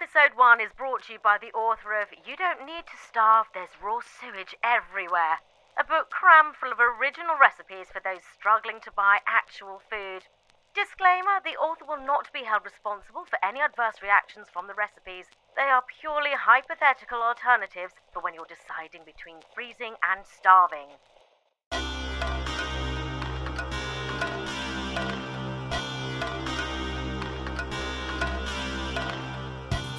Episode 0.00 0.32
1 0.32 0.62
is 0.64 0.72
brought 0.72 1.04
to 1.04 1.12
you 1.12 1.18
by 1.20 1.36
the 1.36 1.52
author 1.52 1.92
of 1.92 2.08
You 2.24 2.32
Don't 2.34 2.64
Need 2.64 2.88
to 2.88 2.96
Starve, 2.96 3.52
There's 3.52 3.76
Raw 3.84 4.00
Sewage 4.00 4.56
Everywhere, 4.64 5.44
a 5.76 5.84
book 5.84 6.08
crammed 6.08 6.56
full 6.56 6.72
of 6.72 6.80
original 6.80 7.36
recipes 7.36 7.92
for 7.92 8.00
those 8.00 8.24
struggling 8.32 8.80
to 8.80 8.96
buy 8.96 9.20
actual 9.28 9.82
food. 9.92 10.24
Disclaimer 10.72 11.44
the 11.44 11.60
author 11.60 11.84
will 11.84 12.00
not 12.00 12.32
be 12.32 12.48
held 12.48 12.64
responsible 12.64 13.28
for 13.28 13.36
any 13.44 13.60
adverse 13.60 14.00
reactions 14.00 14.48
from 14.48 14.72
the 14.72 14.74
recipes. 14.74 15.28
They 15.54 15.68
are 15.68 15.84
purely 15.84 16.32
hypothetical 16.32 17.20
alternatives 17.20 17.92
for 18.08 18.24
when 18.24 18.32
you're 18.32 18.48
deciding 18.48 19.04
between 19.04 19.44
freezing 19.52 20.00
and 20.00 20.24
starving. 20.24 20.96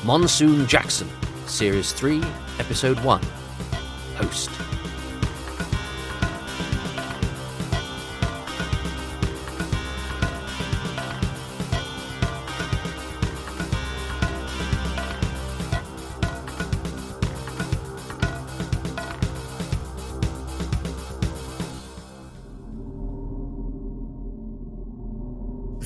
Monsoon 0.03 0.65
Jackson, 0.65 1.07
Series 1.45 1.93
3, 1.93 2.23
Episode 2.57 2.99
1. 3.01 3.21
Host. 4.15 4.49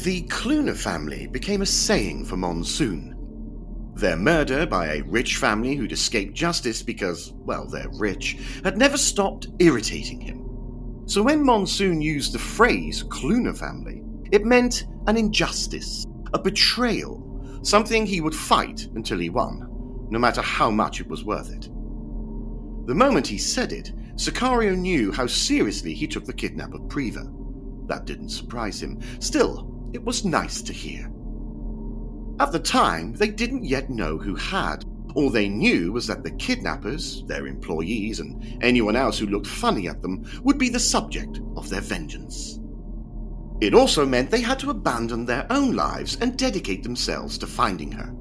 The 0.06 0.22
Cluner 0.30 0.74
family 0.74 1.28
became 1.28 1.62
a 1.62 1.66
saying 1.66 2.24
for 2.24 2.38
Monsoon. 2.38 3.15
Their 4.06 4.18
murder 4.18 4.68
by 4.68 4.86
a 4.86 5.02
rich 5.02 5.38
family 5.38 5.74
who'd 5.74 5.92
escaped 5.92 6.36
justice 6.36 6.84
because, 6.84 7.34
well, 7.38 7.66
they're 7.66 7.90
rich, 7.90 8.38
had 8.64 8.78
never 8.78 9.00
stopped 9.00 9.48
irritating 9.58 10.22
him. 10.22 11.02
So 11.08 11.24
when 11.24 11.44
Monsoon 11.44 12.02
used 12.02 12.32
the 12.32 12.38
phrase 12.38 13.02
Cluner 13.02 13.56
family, 13.56 14.04
it 14.32 14.46
meant 14.46 14.86
an 15.08 15.18
injustice, 15.18 16.06
a 16.36 16.38
betrayal, 16.38 17.60
something 17.64 18.06
he 18.06 18.22
would 18.22 18.36
fight 18.36 18.88
until 18.94 19.18
he 19.18 19.32
won, 19.32 19.68
no 20.12 20.20
matter 20.20 20.44
how 20.44 20.70
much 20.70 21.02
it 21.02 21.08
was 21.08 21.26
worth 21.26 21.52
it. 21.52 21.64
The 22.86 22.94
moment 22.94 23.26
he 23.26 23.40
said 23.40 23.74
it, 23.74 23.92
Sicario 24.18 24.78
knew 24.78 25.12
how 25.12 25.26
seriously 25.26 25.96
he 25.96 26.06
took 26.06 26.26
the 26.26 26.32
kidnap 26.32 26.76
of 26.76 26.82
Preva. 26.82 27.28
That 27.88 28.06
didn't 28.06 28.30
surprise 28.30 28.84
him. 28.84 29.02
Still, 29.18 29.90
it 29.94 30.04
was 30.06 30.26
nice 30.26 30.62
to 30.62 30.74
hear. 30.74 31.12
At 32.40 32.52
the 32.52 32.60
time, 32.60 33.14
they 33.14 33.30
didn't 33.30 33.64
yet 33.64 33.90
know 33.90 34.18
who 34.18 34.36
had. 34.36 34.84
All 35.16 35.30
they 35.30 35.48
knew 35.48 35.94
was 35.94 36.06
that 36.08 36.24
the 36.24 36.32
kidnappers, 36.32 37.24
their 37.28 37.48
employees, 37.48 38.20
and 38.20 38.62
anyone 38.62 38.98
else 38.98 39.18
who 39.18 39.28
looked 39.28 39.48
funny 39.48 39.88
at 39.88 40.02
them 40.02 40.26
would 40.44 40.58
be 40.58 40.68
the 40.68 40.80
subject 40.80 41.40
of 41.56 41.70
their 41.70 41.80
vengeance. 41.80 42.60
It 43.62 43.74
also 43.74 44.06
meant 44.06 44.30
they 44.30 44.42
had 44.42 44.60
to 44.60 44.70
abandon 44.70 45.26
their 45.26 45.48
own 45.50 45.78
lives 45.78 46.18
and 46.20 46.38
dedicate 46.38 46.84
themselves 46.84 47.38
to 47.38 47.48
finding 47.48 47.94
her. 47.94 48.14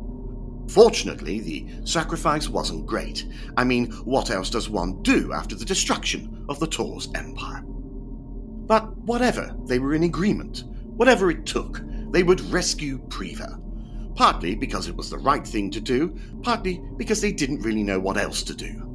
Fortunately, 0.68 1.40
the 1.40 1.68
sacrifice 1.84 2.48
wasn't 2.48 2.86
great. 2.86 3.26
I 3.56 3.64
mean, 3.64 3.90
what 4.04 4.30
else 4.30 4.48
does 4.48 4.70
one 4.70 5.02
do 5.02 5.32
after 5.32 5.56
the 5.56 5.64
destruction 5.64 6.46
of 6.48 6.60
the 6.60 6.68
Tor's 6.68 7.08
empire? 7.16 7.62
But 7.66 8.96
whatever, 8.98 9.54
they 9.66 9.80
were 9.80 9.94
in 9.94 10.04
agreement. 10.04 10.64
Whatever 10.84 11.30
it 11.30 11.44
took, 11.44 11.82
they 12.12 12.22
would 12.22 12.40
rescue 12.52 12.98
Preva. 13.08 13.60
Partly 14.14 14.54
because 14.54 14.88
it 14.88 14.96
was 14.96 15.10
the 15.10 15.18
right 15.18 15.46
thing 15.46 15.70
to 15.72 15.80
do, 15.80 16.16
partly 16.42 16.80
because 16.96 17.20
they 17.20 17.32
didn't 17.32 17.62
really 17.62 17.82
know 17.82 17.98
what 17.98 18.16
else 18.16 18.42
to 18.44 18.54
do. 18.54 18.90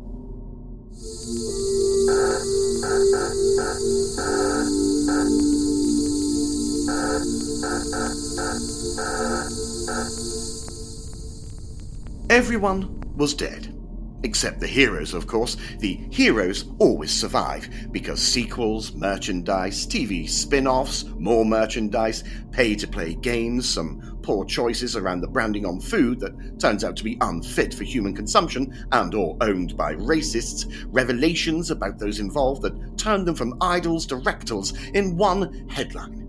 Everyone 12.29 13.01
was 13.17 13.33
dead. 13.33 13.75
Except 14.23 14.59
the 14.59 14.67
heroes, 14.67 15.13
of 15.13 15.27
course. 15.27 15.55
The 15.79 15.95
heroes 16.09 16.65
always 16.77 17.11
survive 17.11 17.69
because 17.91 18.21
sequels, 18.21 18.93
merchandise, 18.93 19.87
TV 19.87 20.29
spin 20.29 20.67
offs, 20.67 21.05
more 21.17 21.45
merchandise, 21.45 22.23
pay 22.51 22.75
to 22.75 22.87
play 22.87 23.13
games, 23.15 23.69
some 23.69 24.18
poor 24.29 24.45
choices 24.45 24.95
around 24.95 25.21
the 25.21 25.27
branding 25.27 25.65
on 25.65 25.79
food 25.79 26.19
that 26.19 26.59
turns 26.59 26.83
out 26.83 26.95
to 26.95 27.03
be 27.03 27.17
unfit 27.21 27.73
for 27.73 27.83
human 27.83 28.13
consumption 28.13 28.71
and 28.91 29.15
or 29.15 29.35
owned 29.41 29.75
by 29.75 29.95
racists, 29.95 30.71
revelations 30.91 31.71
about 31.71 31.97
those 31.97 32.19
involved 32.19 32.61
that 32.61 32.95
turn 32.95 33.25
them 33.25 33.33
from 33.33 33.57
idols 33.59 34.05
to 34.05 34.17
rectals 34.17 34.77
in 34.89 35.17
one 35.17 35.67
headline. 35.67 36.27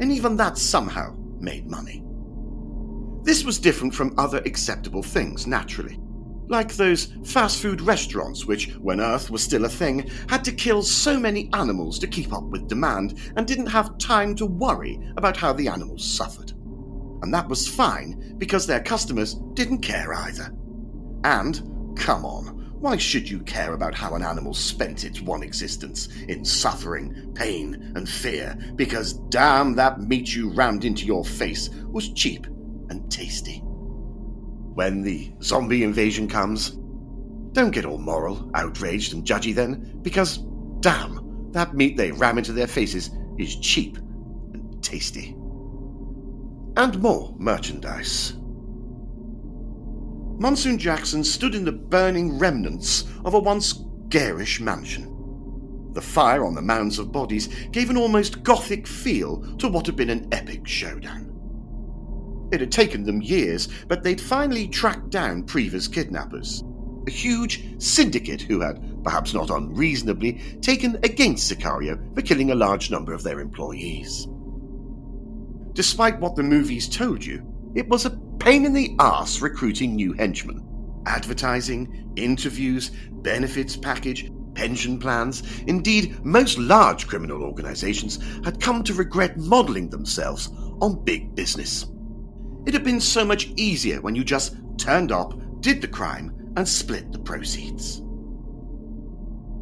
And 0.00 0.10
even 0.10 0.34
that 0.38 0.56
somehow 0.56 1.14
made 1.40 1.66
money. 1.66 2.02
This 3.22 3.44
was 3.44 3.58
different 3.58 3.94
from 3.94 4.14
other 4.16 4.40
acceptable 4.46 5.02
things, 5.02 5.46
naturally 5.46 5.98
like 6.48 6.74
those 6.74 7.14
fast 7.24 7.62
food 7.62 7.80
restaurants 7.80 8.44
which, 8.44 8.74
when 8.74 9.00
Earth 9.00 9.30
was 9.30 9.42
still 9.42 9.64
a 9.64 9.68
thing, 9.68 10.10
had 10.28 10.44
to 10.44 10.52
kill 10.52 10.82
so 10.82 11.18
many 11.18 11.48
animals 11.54 11.98
to 11.98 12.06
keep 12.06 12.30
up 12.30 12.42
with 12.44 12.68
demand 12.68 13.18
and 13.36 13.46
didn't 13.46 13.68
have 13.68 13.96
time 13.96 14.34
to 14.34 14.44
worry 14.44 14.98
about 15.16 15.34
how 15.34 15.50
the 15.52 15.68
animals 15.68 16.04
suffered. 16.04 16.52
And 17.22 17.32
that 17.32 17.48
was 17.48 17.68
fine 17.68 18.34
because 18.38 18.66
their 18.66 18.82
customers 18.82 19.34
didn't 19.54 19.78
care 19.78 20.12
either. 20.12 20.52
And, 21.24 21.96
come 21.96 22.24
on, 22.24 22.62
why 22.80 22.96
should 22.96 23.30
you 23.30 23.40
care 23.40 23.74
about 23.74 23.94
how 23.94 24.14
an 24.16 24.22
animal 24.22 24.54
spent 24.54 25.04
its 25.04 25.20
one 25.20 25.44
existence 25.44 26.08
in 26.28 26.44
suffering, 26.44 27.32
pain, 27.34 27.92
and 27.94 28.08
fear? 28.08 28.56
Because 28.74 29.12
damn, 29.28 29.74
that 29.76 30.00
meat 30.00 30.34
you 30.34 30.50
rammed 30.50 30.84
into 30.84 31.06
your 31.06 31.24
face 31.24 31.70
was 31.86 32.12
cheap 32.12 32.46
and 32.90 33.10
tasty 33.10 33.62
when 34.74 35.02
the 35.02 35.32
zombie 35.42 35.84
invasion 35.84 36.28
comes. 36.28 36.70
Don't 37.52 37.70
get 37.70 37.84
all 37.84 37.98
moral, 37.98 38.50
outraged, 38.54 39.12
and 39.12 39.24
judgy 39.24 39.54
then, 39.54 39.98
because, 40.02 40.38
damn, 40.80 41.50
that 41.52 41.74
meat 41.74 41.96
they 41.96 42.12
ram 42.12 42.38
into 42.38 42.52
their 42.52 42.66
faces 42.66 43.10
is 43.38 43.56
cheap 43.56 43.98
and 43.98 44.82
tasty. 44.82 45.36
And 46.76 46.98
more 47.00 47.34
merchandise. 47.38 48.34
Monsoon 50.38 50.78
Jackson 50.78 51.22
stood 51.22 51.54
in 51.54 51.64
the 51.64 51.72
burning 51.72 52.38
remnants 52.38 53.04
of 53.24 53.34
a 53.34 53.38
once 53.38 53.84
garish 54.08 54.58
mansion. 54.60 55.08
The 55.92 56.00
fire 56.00 56.44
on 56.44 56.54
the 56.54 56.62
mounds 56.62 56.98
of 56.98 57.12
bodies 57.12 57.48
gave 57.70 57.90
an 57.90 57.98
almost 57.98 58.42
gothic 58.42 58.86
feel 58.86 59.42
to 59.58 59.68
what 59.68 59.86
had 59.86 59.96
been 59.96 60.08
an 60.08 60.28
epic 60.32 60.66
showdown. 60.66 61.28
It 62.52 62.60
had 62.60 62.72
taken 62.72 63.04
them 63.04 63.20
years, 63.20 63.68
but 63.88 64.02
they'd 64.02 64.20
finally 64.20 64.66
tracked 64.68 65.10
down 65.10 65.44
Preva's 65.44 65.88
kidnappers. 65.88 66.64
A 67.06 67.10
huge 67.10 67.82
syndicate 67.82 68.42
who 68.42 68.60
had, 68.60 69.02
perhaps 69.04 69.34
not 69.34 69.50
unreasonably, 69.50 70.40
taken 70.60 70.96
against 71.02 71.50
Sicario 71.52 72.14
for 72.14 72.22
killing 72.22 72.50
a 72.50 72.54
large 72.54 72.90
number 72.90 73.12
of 73.12 73.22
their 73.22 73.40
employees. 73.40 74.26
Despite 75.74 76.20
what 76.20 76.36
the 76.36 76.42
movies 76.42 76.88
told 76.88 77.24
you, 77.24 77.42
it 77.74 77.88
was 77.88 78.04
a 78.04 78.18
pain 78.38 78.66
in 78.66 78.74
the 78.74 78.94
ass 78.98 79.40
recruiting 79.40 79.94
new 79.94 80.12
henchmen. 80.12 80.66
Advertising, 81.06 82.12
interviews, 82.16 82.90
benefits 83.10 83.76
package, 83.76 84.30
pension 84.54 84.98
plans, 84.98 85.42
indeed, 85.66 86.22
most 86.24 86.58
large 86.58 87.06
criminal 87.06 87.42
organizations 87.42 88.18
had 88.44 88.60
come 88.60 88.84
to 88.84 88.94
regret 88.94 89.38
modeling 89.38 89.88
themselves 89.88 90.50
on 90.80 91.02
big 91.04 91.34
business. 91.34 91.86
It 92.66 92.74
had 92.74 92.84
been 92.84 93.00
so 93.00 93.24
much 93.24 93.46
easier 93.56 94.00
when 94.00 94.14
you 94.14 94.24
just 94.24 94.56
turned 94.76 95.10
up, 95.10 95.34
did 95.60 95.80
the 95.80 95.88
crime, 95.88 96.52
and 96.56 96.68
split 96.68 97.12
the 97.12 97.18
proceeds. 97.18 98.02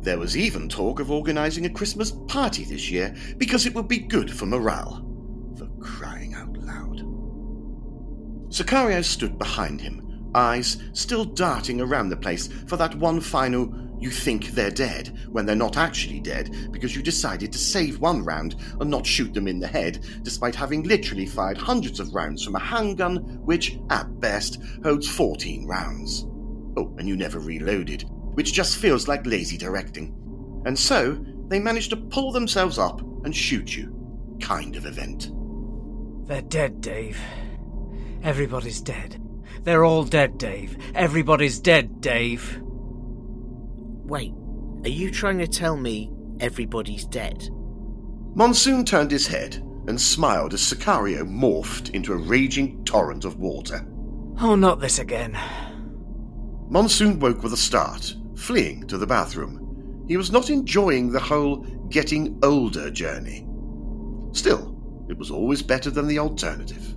There 0.02 0.18
was 0.18 0.36
even 0.36 0.68
talk 0.68 0.98
of 0.98 1.10
organising 1.10 1.66
a 1.66 1.70
Christmas 1.70 2.10
party 2.26 2.64
this 2.64 2.90
year 2.90 3.14
because 3.36 3.66
it 3.66 3.74
would 3.74 3.86
be 3.86 3.98
good 3.98 4.30
for 4.30 4.46
morale. 4.46 5.06
Crying 5.80 6.34
out 6.34 6.56
loud. 6.56 7.00
Sicario 8.50 9.04
stood 9.04 9.38
behind 9.38 9.80
him, 9.80 10.30
eyes 10.34 10.78
still 10.92 11.24
darting 11.24 11.80
around 11.80 12.08
the 12.08 12.16
place 12.16 12.48
for 12.66 12.76
that 12.76 12.94
one 12.96 13.20
final 13.20 13.72
you 14.00 14.10
think 14.10 14.48
they're 14.48 14.70
dead 14.70 15.16
when 15.28 15.44
they're 15.44 15.54
not 15.54 15.76
actually 15.76 16.20
dead 16.20 16.70
because 16.72 16.96
you 16.96 17.02
decided 17.02 17.52
to 17.52 17.58
save 17.58 18.00
one 18.00 18.24
round 18.24 18.56
and 18.80 18.90
not 18.90 19.06
shoot 19.06 19.34
them 19.34 19.46
in 19.46 19.60
the 19.60 19.66
head, 19.66 20.04
despite 20.22 20.54
having 20.54 20.82
literally 20.84 21.26
fired 21.26 21.58
hundreds 21.58 22.00
of 22.00 22.14
rounds 22.14 22.42
from 22.42 22.56
a 22.56 22.60
handgun 22.60 23.16
which, 23.44 23.78
at 23.90 24.18
best, 24.18 24.58
holds 24.82 25.06
14 25.06 25.66
rounds. 25.66 26.26
Oh, 26.78 26.94
and 26.98 27.06
you 27.06 27.16
never 27.16 27.40
reloaded, 27.40 28.04
which 28.34 28.54
just 28.54 28.78
feels 28.78 29.06
like 29.06 29.26
lazy 29.26 29.58
directing. 29.58 30.16
And 30.64 30.78
so, 30.78 31.22
they 31.48 31.58
managed 31.58 31.90
to 31.90 31.96
pull 31.96 32.32
themselves 32.32 32.78
up 32.78 33.02
and 33.24 33.36
shoot 33.36 33.76
you. 33.76 33.94
Kind 34.40 34.76
of 34.76 34.86
event. 34.86 35.30
They're 36.30 36.42
dead, 36.42 36.80
Dave. 36.80 37.20
Everybody's 38.22 38.80
dead. 38.80 39.20
They're 39.64 39.84
all 39.84 40.04
dead, 40.04 40.38
Dave. 40.38 40.78
Everybody's 40.94 41.58
dead, 41.58 42.00
Dave. 42.00 42.60
Wait, 42.62 44.32
are 44.84 44.88
you 44.88 45.10
trying 45.10 45.38
to 45.38 45.48
tell 45.48 45.76
me 45.76 46.12
everybody's 46.38 47.04
dead? 47.04 47.50
Monsoon 48.36 48.84
turned 48.84 49.10
his 49.10 49.26
head 49.26 49.56
and 49.88 50.00
smiled 50.00 50.54
as 50.54 50.60
Sicario 50.60 51.24
morphed 51.24 51.90
into 51.96 52.12
a 52.12 52.16
raging 52.16 52.84
torrent 52.84 53.24
of 53.24 53.40
water. 53.40 53.84
Oh, 54.40 54.54
not 54.54 54.78
this 54.78 55.00
again. 55.00 55.36
Monsoon 56.68 57.18
woke 57.18 57.42
with 57.42 57.54
a 57.54 57.56
start, 57.56 58.14
fleeing 58.36 58.86
to 58.86 58.98
the 58.98 59.06
bathroom. 59.06 60.04
He 60.06 60.16
was 60.16 60.30
not 60.30 60.48
enjoying 60.48 61.10
the 61.10 61.18
whole 61.18 61.56
getting 61.88 62.38
older 62.44 62.88
journey. 62.88 63.48
Still, 64.30 64.69
it 65.10 65.18
was 65.18 65.30
always 65.30 65.60
better 65.60 65.90
than 65.90 66.06
the 66.06 66.20
alternative. 66.20 66.94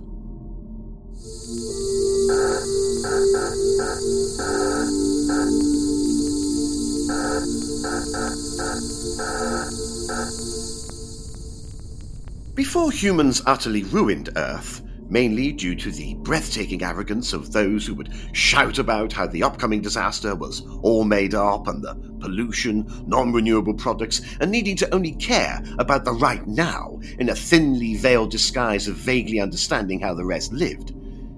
Before 12.54 12.92
humans 12.92 13.42
utterly 13.46 13.82
ruined 13.82 14.30
Earth, 14.36 14.83
mainly 15.08 15.52
due 15.52 15.74
to 15.74 15.90
the 15.90 16.14
breathtaking 16.14 16.82
arrogance 16.82 17.32
of 17.32 17.52
those 17.52 17.86
who 17.86 17.94
would 17.94 18.12
shout 18.32 18.78
about 18.78 19.12
how 19.12 19.26
the 19.26 19.42
upcoming 19.42 19.80
disaster 19.80 20.34
was 20.34 20.62
all 20.82 21.04
made 21.04 21.34
up 21.34 21.68
and 21.68 21.82
the 21.82 21.94
pollution, 22.20 22.86
non 23.06 23.32
renewable 23.32 23.74
products, 23.74 24.22
and 24.40 24.50
needing 24.50 24.76
to 24.76 24.94
only 24.94 25.12
care 25.12 25.62
about 25.78 26.04
the 26.04 26.12
right 26.12 26.46
now 26.46 26.98
in 27.18 27.28
a 27.28 27.34
thinly 27.34 27.96
veiled 27.96 28.30
disguise 28.30 28.88
of 28.88 28.96
vaguely 28.96 29.40
understanding 29.40 30.00
how 30.00 30.14
the 30.14 30.24
rest 30.24 30.52
lived, 30.52 30.94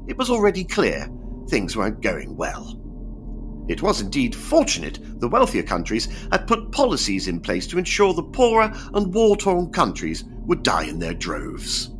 it 0.06 0.16
was 0.16 0.30
already 0.30 0.64
clear 0.64 1.08
things 1.48 1.76
weren't 1.76 2.00
going 2.00 2.36
well. 2.36 2.80
It 3.68 3.82
was 3.82 4.00
indeed 4.00 4.34
fortunate 4.34 5.00
the 5.20 5.28
wealthier 5.28 5.64
countries 5.64 6.08
had 6.30 6.46
put 6.46 6.70
policies 6.70 7.26
in 7.26 7.40
place 7.40 7.66
to 7.68 7.78
ensure 7.78 8.14
the 8.14 8.22
poorer 8.22 8.72
and 8.94 9.12
war 9.12 9.36
torn 9.36 9.72
countries 9.72 10.24
would 10.46 10.62
die 10.62 10.84
in 10.84 11.00
their 11.00 11.14
droves. 11.14 11.90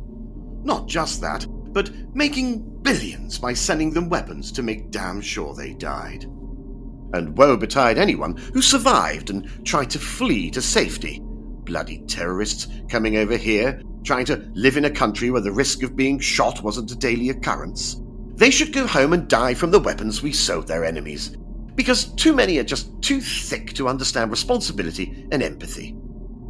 Not 0.63 0.87
just 0.87 1.19
that, 1.21 1.45
but 1.73 1.91
making 2.15 2.81
billions 2.81 3.37
by 3.37 3.53
sending 3.53 3.91
them 3.91 4.09
weapons 4.09 4.51
to 4.53 4.63
make 4.63 4.91
damn 4.91 5.21
sure 5.21 5.53
they 5.53 5.73
died. 5.73 6.23
And 7.13 7.37
woe 7.37 7.57
betide 7.57 7.97
anyone 7.97 8.37
who 8.53 8.61
survived 8.61 9.29
and 9.29 9.65
tried 9.65 9.89
to 9.91 9.99
flee 9.99 10.51
to 10.51 10.61
safety. 10.61 11.21
Bloody 11.21 11.99
terrorists 12.07 12.67
coming 12.89 13.17
over 13.17 13.37
here, 13.37 13.81
trying 14.03 14.25
to 14.25 14.49
live 14.53 14.77
in 14.77 14.85
a 14.85 14.89
country 14.89 15.31
where 15.31 15.41
the 15.41 15.51
risk 15.51 15.83
of 15.83 15.95
being 15.95 16.19
shot 16.19 16.63
wasn't 16.63 16.91
a 16.91 16.95
daily 16.95 17.29
occurrence. 17.29 18.01
They 18.35 18.51
should 18.51 18.71
go 18.71 18.85
home 18.85 19.13
and 19.13 19.27
die 19.27 19.53
from 19.53 19.71
the 19.71 19.79
weapons 19.79 20.21
we 20.21 20.31
sold 20.31 20.67
their 20.67 20.85
enemies, 20.85 21.35
because 21.75 22.13
too 22.13 22.33
many 22.33 22.57
are 22.57 22.63
just 22.63 23.01
too 23.01 23.19
thick 23.19 23.73
to 23.73 23.87
understand 23.87 24.31
responsibility 24.31 25.27
and 25.31 25.41
empathy. 25.41 25.97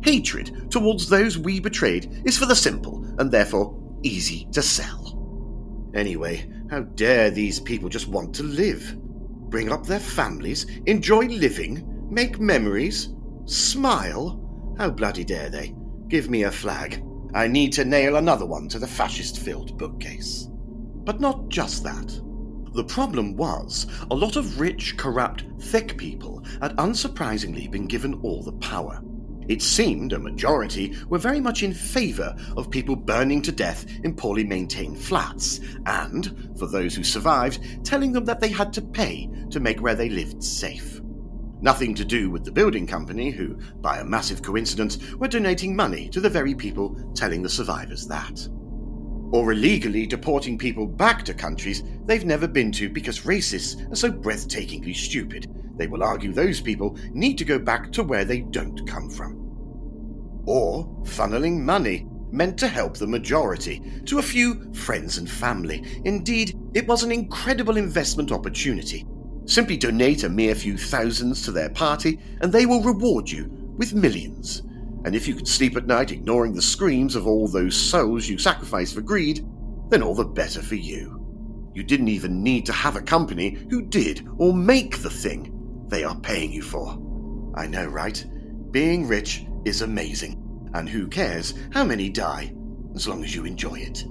Hatred 0.04 0.70
towards 0.70 1.10
those 1.10 1.38
we 1.38 1.60
betrayed 1.60 2.22
is 2.26 2.38
for 2.38 2.46
the 2.46 2.56
simple 2.56 3.06
and 3.20 3.32
therefore 3.32 3.78
easy 4.04 4.48
to 4.52 4.62
sell. 4.62 5.07
Anyway, 5.98 6.48
how 6.70 6.82
dare 6.82 7.32
these 7.32 7.60
people 7.60 7.90
just 7.90 8.08
want 8.08 8.34
to 8.36 8.44
live? 8.44 8.96
Bring 9.50 9.72
up 9.72 9.84
their 9.84 10.00
families, 10.00 10.68
enjoy 10.86 11.26
living, 11.26 12.08
make 12.08 12.40
memories, 12.40 13.16
smile? 13.46 14.76
How 14.78 14.92
bloody 14.92 15.24
dare 15.24 15.50
they? 15.50 15.74
Give 16.08 16.30
me 16.30 16.44
a 16.44 16.52
flag. 16.52 17.04
I 17.34 17.48
need 17.48 17.74
to 17.74 17.86
nail 17.86 18.18
another 18.18 18.46
one 18.46 18.68
to 18.70 18.78
the 18.78 18.86
fascist 18.86 19.40
filled 19.40 19.76
bookcase. 19.80 20.48
But 21.04 21.20
not 21.20 21.50
just 21.50 21.84
that. 21.84 22.22
The 22.74 22.84
problem 22.84 23.36
was, 23.36 23.88
a 24.12 24.16
lot 24.16 24.36
of 24.36 24.60
rich, 24.60 24.98
corrupt, 24.98 25.46
thick 25.60 25.98
people 25.98 26.44
had 26.62 26.76
unsurprisingly 26.78 27.72
been 27.72 27.88
given 27.88 28.14
all 28.22 28.44
the 28.44 28.54
power. 28.54 29.02
It 29.48 29.62
seemed 29.62 30.14
a 30.14 30.20
majority 30.20 30.96
were 31.10 31.18
very 31.18 31.40
much 31.40 31.64
in 31.64 31.74
favour 31.74 32.36
of 32.58 32.70
people 32.70 32.96
burning 32.96 33.42
to 33.44 33.52
death 33.52 33.86
in 34.04 34.16
poorly 34.16 34.44
maintained 34.44 35.00
flats, 35.00 35.60
and, 35.86 36.54
for 36.58 36.68
those 36.68 36.96
who 36.96 37.04
survived, 37.04 37.86
telling 37.86 38.12
them 38.12 38.26
that 38.26 38.40
they 38.40 38.50
had 38.50 38.74
to 38.74 38.82
pay 38.82 39.30
to 39.52 39.60
make 39.60 39.82
where 39.82 39.96
they 39.96 40.10
lived 40.10 40.44
safe. 40.44 41.02
Nothing 41.62 41.96
to 41.96 42.06
do 42.06 42.30
with 42.30 42.44
the 42.44 42.52
building 42.52 42.86
company, 42.86 43.32
who, 43.32 43.58
by 43.82 44.00
a 44.00 44.06
massive 44.06 44.42
coincidence, 44.42 45.14
were 45.14 45.28
donating 45.28 45.76
money 45.76 46.10
to 46.10 46.20
the 46.20 46.30
very 46.30 46.54
people 46.54 46.96
telling 47.16 47.42
the 47.42 47.50
survivors 47.50 48.06
that 48.08 48.48
or 49.32 49.52
illegally 49.52 50.06
deporting 50.06 50.58
people 50.58 50.88
back 50.88 51.24
to 51.26 51.34
countries 51.34 51.84
they've 52.06 52.26
never 52.26 52.48
been 52.48 52.72
to 52.72 52.90
because 52.90 53.22
racists 53.22 53.92
are 53.92 53.96
so 53.96 54.12
breathtakingly 54.12 54.96
stupid. 54.96 55.48
They 55.78 55.88
will 55.88 56.04
argue 56.04 56.34
those 56.34 56.62
people 56.62 56.98
need 57.12 57.38
to 57.38 57.46
go 57.46 57.60
back 57.60 57.92
to 57.94 58.04
where 58.04 58.26
they 58.26 58.42
don't 58.42 58.88
come 58.88 59.10
from. 59.10 59.36
Or 60.46 60.86
funneling 61.04 61.60
money 61.60 62.08
meant 62.32 62.58
to 62.60 62.68
help 62.68 62.98
the 62.98 63.08
majority 63.08 63.82
to 64.06 64.20
a 64.20 64.24
few 64.24 64.74
friends 64.74 65.18
and 65.18 65.30
family. 65.30 65.84
Indeed, 66.06 66.58
it 66.74 66.88
was 66.88 67.04
an 67.04 67.12
incredible 67.12 67.78
investment 67.78 68.32
opportunity. 68.32 69.06
Simply 69.46 69.78
donate 69.78 70.24
a 70.24 70.30
mere 70.30 70.56
few 70.56 70.78
thousands 70.78 71.44
to 71.44 71.52
their 71.52 71.70
party, 71.70 72.20
and 72.42 72.52
they 72.52 72.66
will 72.66 72.84
reward 72.84 73.30
you 73.30 73.50
with 73.78 73.94
millions 73.94 74.64
and 75.08 75.16
if 75.16 75.26
you 75.26 75.36
could 75.36 75.48
sleep 75.48 75.78
at 75.78 75.88
night 75.88 76.12
ignoring 76.12 76.54
the 76.54 76.62
screams 76.62 77.16
of 77.16 77.28
all 77.28 77.48
those 77.48 77.78
souls 77.78 78.28
you 78.28 78.38
sacrificed 78.38 78.94
for 78.94 79.00
greed, 79.00 79.46
then 79.90 80.04
all 80.04 80.14
the 80.14 80.26
better 80.26 80.62
for 80.62 80.76
you. 80.76 81.72
You 81.74 81.84
didn't 81.84 82.10
even 82.10 82.44
need 82.44 82.66
to 82.66 82.74
have 82.74 82.98
a 82.98 83.02
company 83.02 83.58
who 83.70 83.84
did 83.84 84.28
or 84.38 84.54
make 84.54 84.98
the 84.98 85.10
thing 85.10 85.54
they 85.88 86.04
are 86.04 86.20
paying 86.20 86.52
you 86.52 86.62
for. 86.62 86.98
I 87.56 87.68
know, 87.68 87.86
right? 87.86 88.24
Being 88.72 89.08
rich 89.08 89.46
is 89.66 89.82
amazing, 89.82 90.70
and 90.74 90.88
who 90.88 91.08
cares 91.08 91.54
how 91.72 91.84
many 91.84 92.10
die, 92.10 92.54
as 92.96 93.08
long 93.08 93.24
as 93.24 93.34
you 93.34 93.46
enjoy 93.46 93.76
it. 93.76 94.04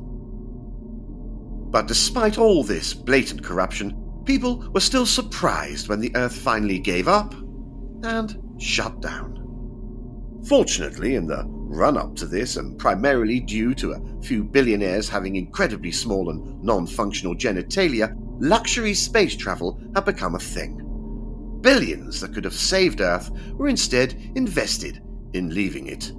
But 1.70 1.88
despite 1.88 2.38
all 2.38 2.62
this 2.62 2.94
blatant 2.94 3.42
corruption, 3.42 4.22
people 4.24 4.68
were 4.72 4.80
still 4.80 5.06
surprised 5.06 5.88
when 5.88 6.00
the 6.00 6.14
Earth 6.16 6.36
finally 6.36 6.78
gave 6.78 7.08
up 7.08 7.34
and 8.02 8.36
shut 8.58 9.00
down. 9.00 9.34
Fortunately, 10.48 11.16
in 11.16 11.26
the 11.26 11.44
run 11.46 11.96
up 11.96 12.14
to 12.16 12.26
this, 12.26 12.56
and 12.56 12.78
primarily 12.78 13.40
due 13.40 13.74
to 13.74 13.92
a 13.92 14.22
few 14.22 14.44
billionaires 14.44 15.08
having 15.08 15.36
incredibly 15.36 15.90
small 15.90 16.30
and 16.30 16.62
non 16.62 16.86
functional 16.86 17.34
genitalia, 17.34 18.14
luxury 18.40 18.94
space 18.94 19.36
travel 19.36 19.80
had 19.94 20.04
become 20.04 20.34
a 20.34 20.40
thing. 20.40 20.85
Billions 21.66 22.20
that 22.20 22.32
could 22.32 22.44
have 22.44 22.54
saved 22.54 23.00
Earth 23.00 23.28
were 23.54 23.66
instead 23.66 24.12
invested 24.36 25.02
in 25.32 25.52
leaving 25.52 25.88
it. 25.88 26.12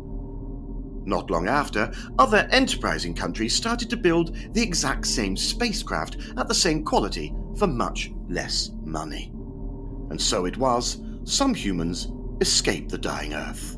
Not 1.06 1.32
long 1.32 1.48
after, 1.48 1.90
other 2.20 2.50
enterprising 2.52 3.14
countries 3.14 3.56
started 3.56 3.90
to 3.92 3.96
build 3.96 4.36
the 4.52 4.62
exact 4.62 5.08
same 5.08 5.38
spacecraft 5.38 6.18
at 6.36 6.50
the 6.50 6.54
same 6.54 6.84
quality 6.84 7.34
for 7.58 7.66
much 7.66 8.12
less 8.28 8.72
money. 8.84 9.32
And 10.10 10.22
so 10.22 10.44
it 10.44 10.58
was, 10.58 11.02
some 11.24 11.54
humans 11.54 12.12
escaped 12.42 12.92
the 12.92 12.98
dying 12.98 13.34
Earth. 13.34 13.78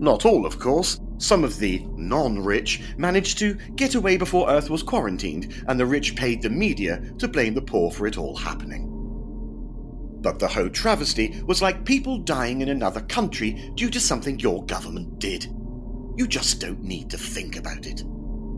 Not 0.00 0.24
all, 0.24 0.46
of 0.46 0.58
course. 0.58 0.98
Some 1.18 1.44
of 1.44 1.58
the 1.58 1.84
non 1.94 2.42
rich 2.42 2.80
managed 2.96 3.36
to 3.40 3.52
get 3.76 3.96
away 3.96 4.16
before 4.16 4.48
Earth 4.48 4.70
was 4.70 4.82
quarantined, 4.82 5.62
and 5.68 5.78
the 5.78 5.84
rich 5.84 6.16
paid 6.16 6.40
the 6.40 6.48
media 6.48 7.02
to 7.18 7.28
blame 7.28 7.52
the 7.52 7.60
poor 7.60 7.90
for 7.90 8.06
it 8.06 8.16
all 8.16 8.34
happening. 8.34 8.91
But 10.22 10.38
the 10.38 10.48
whole 10.48 10.70
travesty 10.70 11.42
was 11.46 11.60
like 11.60 11.84
people 11.84 12.18
dying 12.18 12.60
in 12.60 12.68
another 12.68 13.00
country 13.00 13.72
due 13.74 13.90
to 13.90 14.00
something 14.00 14.38
your 14.38 14.64
government 14.64 15.18
did. 15.18 15.44
You 16.16 16.26
just 16.28 16.60
don't 16.60 16.82
need 16.82 17.10
to 17.10 17.18
think 17.18 17.56
about 17.56 17.86
it. 17.86 18.04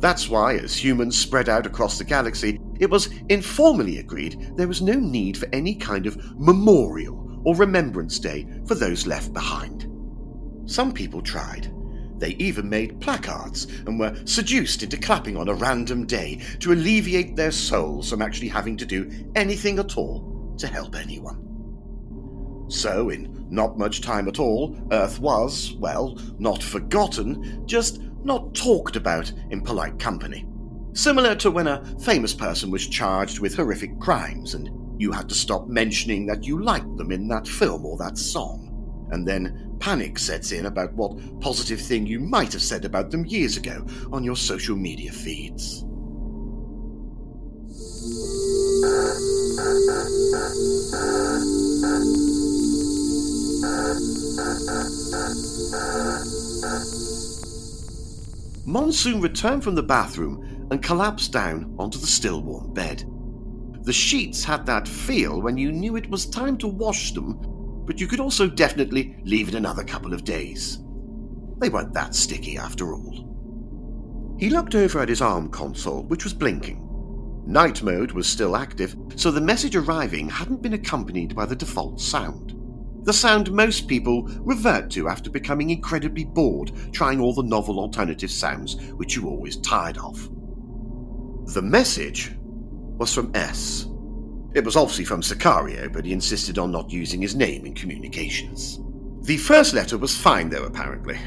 That's 0.00 0.28
why, 0.28 0.56
as 0.56 0.76
humans 0.76 1.18
spread 1.18 1.48
out 1.48 1.66
across 1.66 1.96
the 1.96 2.04
galaxy, 2.04 2.60
it 2.78 2.90
was 2.90 3.08
informally 3.30 3.98
agreed 3.98 4.52
there 4.56 4.68
was 4.68 4.82
no 4.82 4.94
need 4.94 5.38
for 5.38 5.48
any 5.52 5.74
kind 5.74 6.06
of 6.06 6.18
memorial 6.38 7.40
or 7.44 7.56
remembrance 7.56 8.18
day 8.18 8.46
for 8.66 8.74
those 8.74 9.06
left 9.06 9.32
behind. 9.32 9.88
Some 10.66 10.92
people 10.92 11.22
tried. 11.22 11.72
They 12.18 12.30
even 12.32 12.68
made 12.68 13.00
placards 13.00 13.64
and 13.86 13.98
were 13.98 14.14
seduced 14.24 14.82
into 14.82 14.96
clapping 14.96 15.36
on 15.36 15.48
a 15.48 15.54
random 15.54 16.06
day 16.06 16.40
to 16.60 16.72
alleviate 16.72 17.36
their 17.36 17.50
souls 17.50 18.10
from 18.10 18.22
actually 18.22 18.48
having 18.48 18.76
to 18.78 18.86
do 18.86 19.10
anything 19.34 19.78
at 19.78 19.96
all 19.96 20.54
to 20.58 20.66
help 20.66 20.96
anyone. 20.96 21.53
So, 22.68 23.10
in 23.10 23.46
not 23.50 23.78
much 23.78 24.00
time 24.00 24.28
at 24.28 24.38
all, 24.38 24.76
Earth 24.90 25.20
was, 25.20 25.74
well, 25.78 26.18
not 26.38 26.62
forgotten, 26.62 27.66
just 27.66 28.00
not 28.24 28.54
talked 28.54 28.96
about 28.96 29.32
in 29.50 29.60
polite 29.60 29.98
company. 29.98 30.46
Similar 30.94 31.34
to 31.36 31.50
when 31.50 31.66
a 31.66 31.84
famous 32.00 32.32
person 32.32 32.70
was 32.70 32.86
charged 32.86 33.40
with 33.40 33.56
horrific 33.56 33.98
crimes 34.00 34.54
and 34.54 34.70
you 34.96 35.12
had 35.12 35.28
to 35.28 35.34
stop 35.34 35.66
mentioning 35.66 36.24
that 36.26 36.44
you 36.44 36.62
liked 36.62 36.96
them 36.96 37.10
in 37.10 37.28
that 37.28 37.48
film 37.48 37.84
or 37.84 37.96
that 37.98 38.16
song. 38.16 39.08
And 39.10 39.26
then 39.26 39.76
panic 39.80 40.18
sets 40.18 40.52
in 40.52 40.66
about 40.66 40.94
what 40.94 41.40
positive 41.40 41.80
thing 41.80 42.06
you 42.06 42.20
might 42.20 42.52
have 42.52 42.62
said 42.62 42.84
about 42.84 43.10
them 43.10 43.26
years 43.26 43.56
ago 43.56 43.84
on 44.12 44.24
your 44.24 44.36
social 44.36 44.76
media 44.76 45.12
feeds. 45.12 45.84
Monsoon 58.66 59.20
returned 59.20 59.62
from 59.62 59.74
the 59.74 59.82
bathroom 59.82 60.66
and 60.70 60.82
collapsed 60.82 61.32
down 61.32 61.74
onto 61.78 61.98
the 61.98 62.06
still 62.06 62.42
warm 62.42 62.72
bed. 62.72 63.04
The 63.82 63.92
sheets 63.92 64.42
had 64.42 64.64
that 64.66 64.88
feel 64.88 65.40
when 65.42 65.58
you 65.58 65.70
knew 65.70 65.96
it 65.96 66.08
was 66.08 66.26
time 66.26 66.56
to 66.58 66.66
wash 66.66 67.12
them, 67.12 67.38
but 67.86 68.00
you 68.00 68.06
could 68.06 68.20
also 68.20 68.48
definitely 68.48 69.16
leave 69.24 69.48
it 69.48 69.54
another 69.54 69.84
couple 69.84 70.14
of 70.14 70.24
days. 70.24 70.78
They 71.58 71.68
weren't 71.68 71.92
that 71.92 72.14
sticky 72.14 72.56
after 72.56 72.94
all. 72.94 74.36
He 74.38 74.50
looked 74.50 74.74
over 74.74 75.00
at 75.00 75.08
his 75.08 75.20
arm 75.20 75.50
console, 75.50 76.02
which 76.04 76.24
was 76.24 76.34
blinking. 76.34 76.80
Night 77.46 77.82
mode 77.82 78.12
was 78.12 78.26
still 78.26 78.56
active, 78.56 78.96
so 79.16 79.30
the 79.30 79.40
message 79.40 79.76
arriving 79.76 80.28
hadn't 80.30 80.62
been 80.62 80.74
accompanied 80.74 81.36
by 81.36 81.44
the 81.44 81.54
default 81.54 82.00
sound. 82.00 82.58
The 83.04 83.12
sound 83.12 83.52
most 83.52 83.86
people 83.86 84.22
revert 84.40 84.90
to 84.92 85.08
after 85.08 85.30
becoming 85.30 85.70
incredibly 85.70 86.24
bored 86.24 86.72
trying 86.92 87.20
all 87.20 87.34
the 87.34 87.42
novel 87.42 87.78
alternative 87.78 88.30
sounds 88.30 88.80
which 88.92 89.14
you 89.14 89.28
always 89.28 89.58
tired 89.58 89.98
of. 89.98 90.30
The 91.52 91.62
message 91.62 92.34
was 92.96 93.12
from 93.12 93.30
S. 93.34 93.86
It 94.54 94.64
was 94.64 94.76
obviously 94.76 95.04
from 95.04 95.20
Sicario, 95.20 95.92
but 95.92 96.06
he 96.06 96.12
insisted 96.12 96.58
on 96.58 96.72
not 96.72 96.90
using 96.90 97.20
his 97.20 97.34
name 97.34 97.66
in 97.66 97.74
communications. 97.74 98.80
The 99.22 99.36
first 99.36 99.74
letter 99.74 99.98
was 99.98 100.16
fine, 100.16 100.48
though, 100.48 100.64
apparently. 100.64 101.18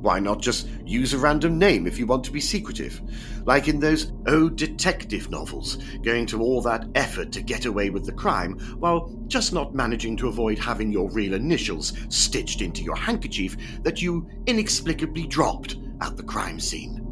Why 0.00 0.18
not 0.18 0.40
just 0.40 0.66
use 0.84 1.12
a 1.12 1.18
random 1.18 1.58
name 1.58 1.86
if 1.86 1.98
you 1.98 2.06
want 2.06 2.24
to 2.24 2.32
be 2.32 2.40
secretive? 2.40 3.00
Like 3.44 3.68
in 3.68 3.80
those 3.80 4.12
old 4.26 4.56
detective 4.56 5.30
novels, 5.30 5.76
going 6.02 6.26
to 6.26 6.40
all 6.40 6.62
that 6.62 6.88
effort 6.94 7.32
to 7.32 7.42
get 7.42 7.66
away 7.66 7.90
with 7.90 8.06
the 8.06 8.12
crime 8.12 8.58
while 8.78 9.12
just 9.26 9.52
not 9.52 9.74
managing 9.74 10.16
to 10.18 10.28
avoid 10.28 10.58
having 10.58 10.90
your 10.90 11.10
real 11.10 11.34
initials 11.34 11.92
stitched 12.08 12.62
into 12.62 12.82
your 12.82 12.96
handkerchief 12.96 13.56
that 13.82 14.00
you 14.00 14.26
inexplicably 14.46 15.26
dropped 15.26 15.76
at 16.00 16.16
the 16.16 16.22
crime 16.22 16.58
scene. 16.58 17.06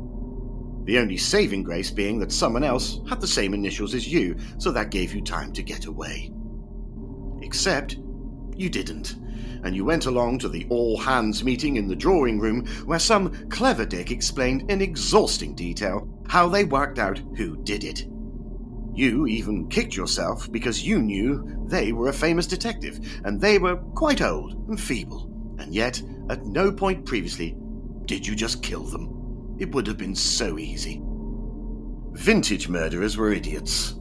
The 0.85 0.99
only 0.99 1.19
saving 1.19 1.65
grace 1.65 1.91
being 1.91 2.19
that 2.21 2.33
someone 2.33 2.65
else 2.65 3.01
had 3.07 3.21
the 3.21 3.27
same 3.27 3.53
initials 3.53 3.93
as 3.93 4.11
you, 4.11 4.39
so 4.57 4.73
that 4.73 4.91
gave 4.91 5.15
you 5.15 5.21
time 5.21 5.53
to 5.53 5.63
get 5.63 5.85
away. 5.85 6.33
Except 7.43 7.99
you 8.57 8.71
didn't, 8.71 9.17
and 9.65 9.75
you 9.75 9.85
went 9.85 10.07
along 10.07 10.39
to 10.39 10.49
the 10.49 10.67
all 10.71 10.97
hands 10.99 11.45
meeting 11.45 11.77
in 11.77 11.89
the 11.89 11.97
drawing 11.97 12.39
room 12.39 12.67
where 12.85 12.99
some 12.99 13.49
clever 13.49 13.85
dick 13.85 14.11
explained 14.11 14.71
in 14.71 14.81
exhausting 14.81 15.55
detail 15.55 16.09
how 16.29 16.49
they 16.49 16.65
worked 16.65 16.99
out 16.99 17.21
who 17.37 17.57
did 17.65 17.85
it. 17.85 18.07
You 18.95 19.27
even 19.27 19.69
kicked 19.69 19.97
yourself 19.97 20.51
because 20.51 20.87
you 20.87 21.01
knew 21.01 21.65
they 21.67 21.93
were 21.93 22.09
a 22.09 22.13
famous 22.13 22.47
detective 22.47 22.99
and 23.25 23.41
they 23.41 23.59
were 23.59 23.77
quite 23.77 24.23
old 24.23 24.55
and 24.69 24.81
feeble, 24.81 25.31
and 25.59 25.73
yet 25.73 26.03
at 26.31 26.45
no 26.45 26.73
point 26.73 27.07
previously 27.07 27.57
did 28.07 28.27
you 28.27 28.35
just 28.35 28.63
kill 28.63 28.85
them. 28.85 29.57
It 29.59 29.73
would 29.75 29.87
have 29.87 29.99
been 29.99 30.15
so 30.17 30.59
easy. 30.59 31.01
Vintage 32.13 32.69
murderers 32.69 33.17
were 33.17 33.33
idiots. 33.33 33.95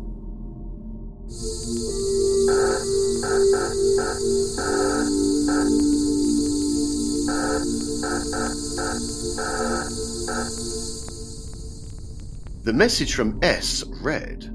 The 12.63 12.73
message 12.73 13.15
from 13.15 13.39
S 13.41 13.83
read 14.01 14.53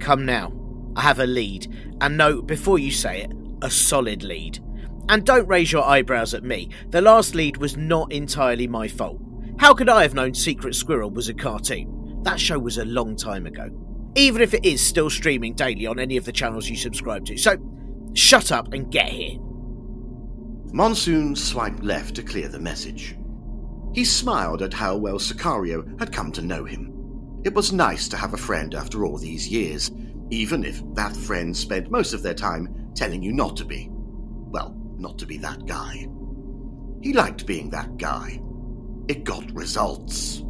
Come 0.00 0.26
now. 0.26 0.52
I 0.94 1.02
have 1.02 1.20
a 1.20 1.26
lead. 1.26 1.72
And 2.00 2.18
no, 2.18 2.42
before 2.42 2.78
you 2.78 2.90
say 2.90 3.22
it, 3.22 3.32
a 3.62 3.70
solid 3.70 4.22
lead. 4.22 4.58
And 5.08 5.24
don't 5.24 5.48
raise 5.48 5.72
your 5.72 5.84
eyebrows 5.84 6.34
at 6.34 6.44
me. 6.44 6.68
The 6.90 7.00
last 7.00 7.34
lead 7.34 7.56
was 7.56 7.76
not 7.76 8.12
entirely 8.12 8.66
my 8.66 8.88
fault. 8.88 9.22
How 9.58 9.72
could 9.72 9.88
I 9.88 10.02
have 10.02 10.14
known 10.14 10.34
Secret 10.34 10.74
Squirrel 10.74 11.10
was 11.10 11.28
a 11.28 11.34
cartoon? 11.34 12.20
That 12.24 12.38
show 12.38 12.58
was 12.58 12.76
a 12.76 12.84
long 12.84 13.16
time 13.16 13.46
ago. 13.46 13.70
Even 14.16 14.42
if 14.42 14.52
it 14.52 14.64
is 14.66 14.84
still 14.84 15.08
streaming 15.08 15.54
daily 15.54 15.86
on 15.86 15.98
any 15.98 16.16
of 16.16 16.24
the 16.24 16.32
channels 16.32 16.68
you 16.68 16.76
subscribe 16.76 17.24
to. 17.26 17.38
So, 17.38 17.56
shut 18.14 18.52
up 18.52 18.74
and 18.74 18.90
get 18.90 19.08
here. 19.08 19.38
Monsoon 20.72 21.34
swiped 21.36 21.82
left 21.82 22.14
to 22.16 22.22
clear 22.22 22.48
the 22.48 22.58
message. 22.58 23.16
He 23.94 24.04
smiled 24.04 24.62
at 24.62 24.74
how 24.74 24.96
well 24.96 25.18
Sicario 25.18 25.98
had 25.98 26.12
come 26.12 26.32
to 26.32 26.42
know 26.42 26.64
him. 26.64 26.92
It 27.44 27.54
was 27.54 27.72
nice 27.72 28.08
to 28.08 28.16
have 28.16 28.34
a 28.34 28.38
friend 28.38 28.74
after 28.74 29.04
all 29.04 29.16
these 29.16 29.48
years, 29.48 29.90
even 30.30 30.64
if 30.64 30.82
that 30.94 31.16
friend 31.16 31.56
spent 31.56 31.90
most 31.90 32.12
of 32.12 32.22
their 32.22 32.34
time 32.34 32.92
telling 32.94 33.22
you 33.22 33.32
not 33.32 33.56
to 33.56 33.64
be. 33.64 33.88
Well, 33.90 34.76
not 34.98 35.18
to 35.18 35.26
be 35.26 35.38
that 35.38 35.66
guy. 35.66 36.08
He 37.02 37.12
liked 37.12 37.46
being 37.46 37.70
that 37.70 37.96
guy 37.96 38.40
it 39.08 39.24
got 39.24 39.50
results. 39.52 40.42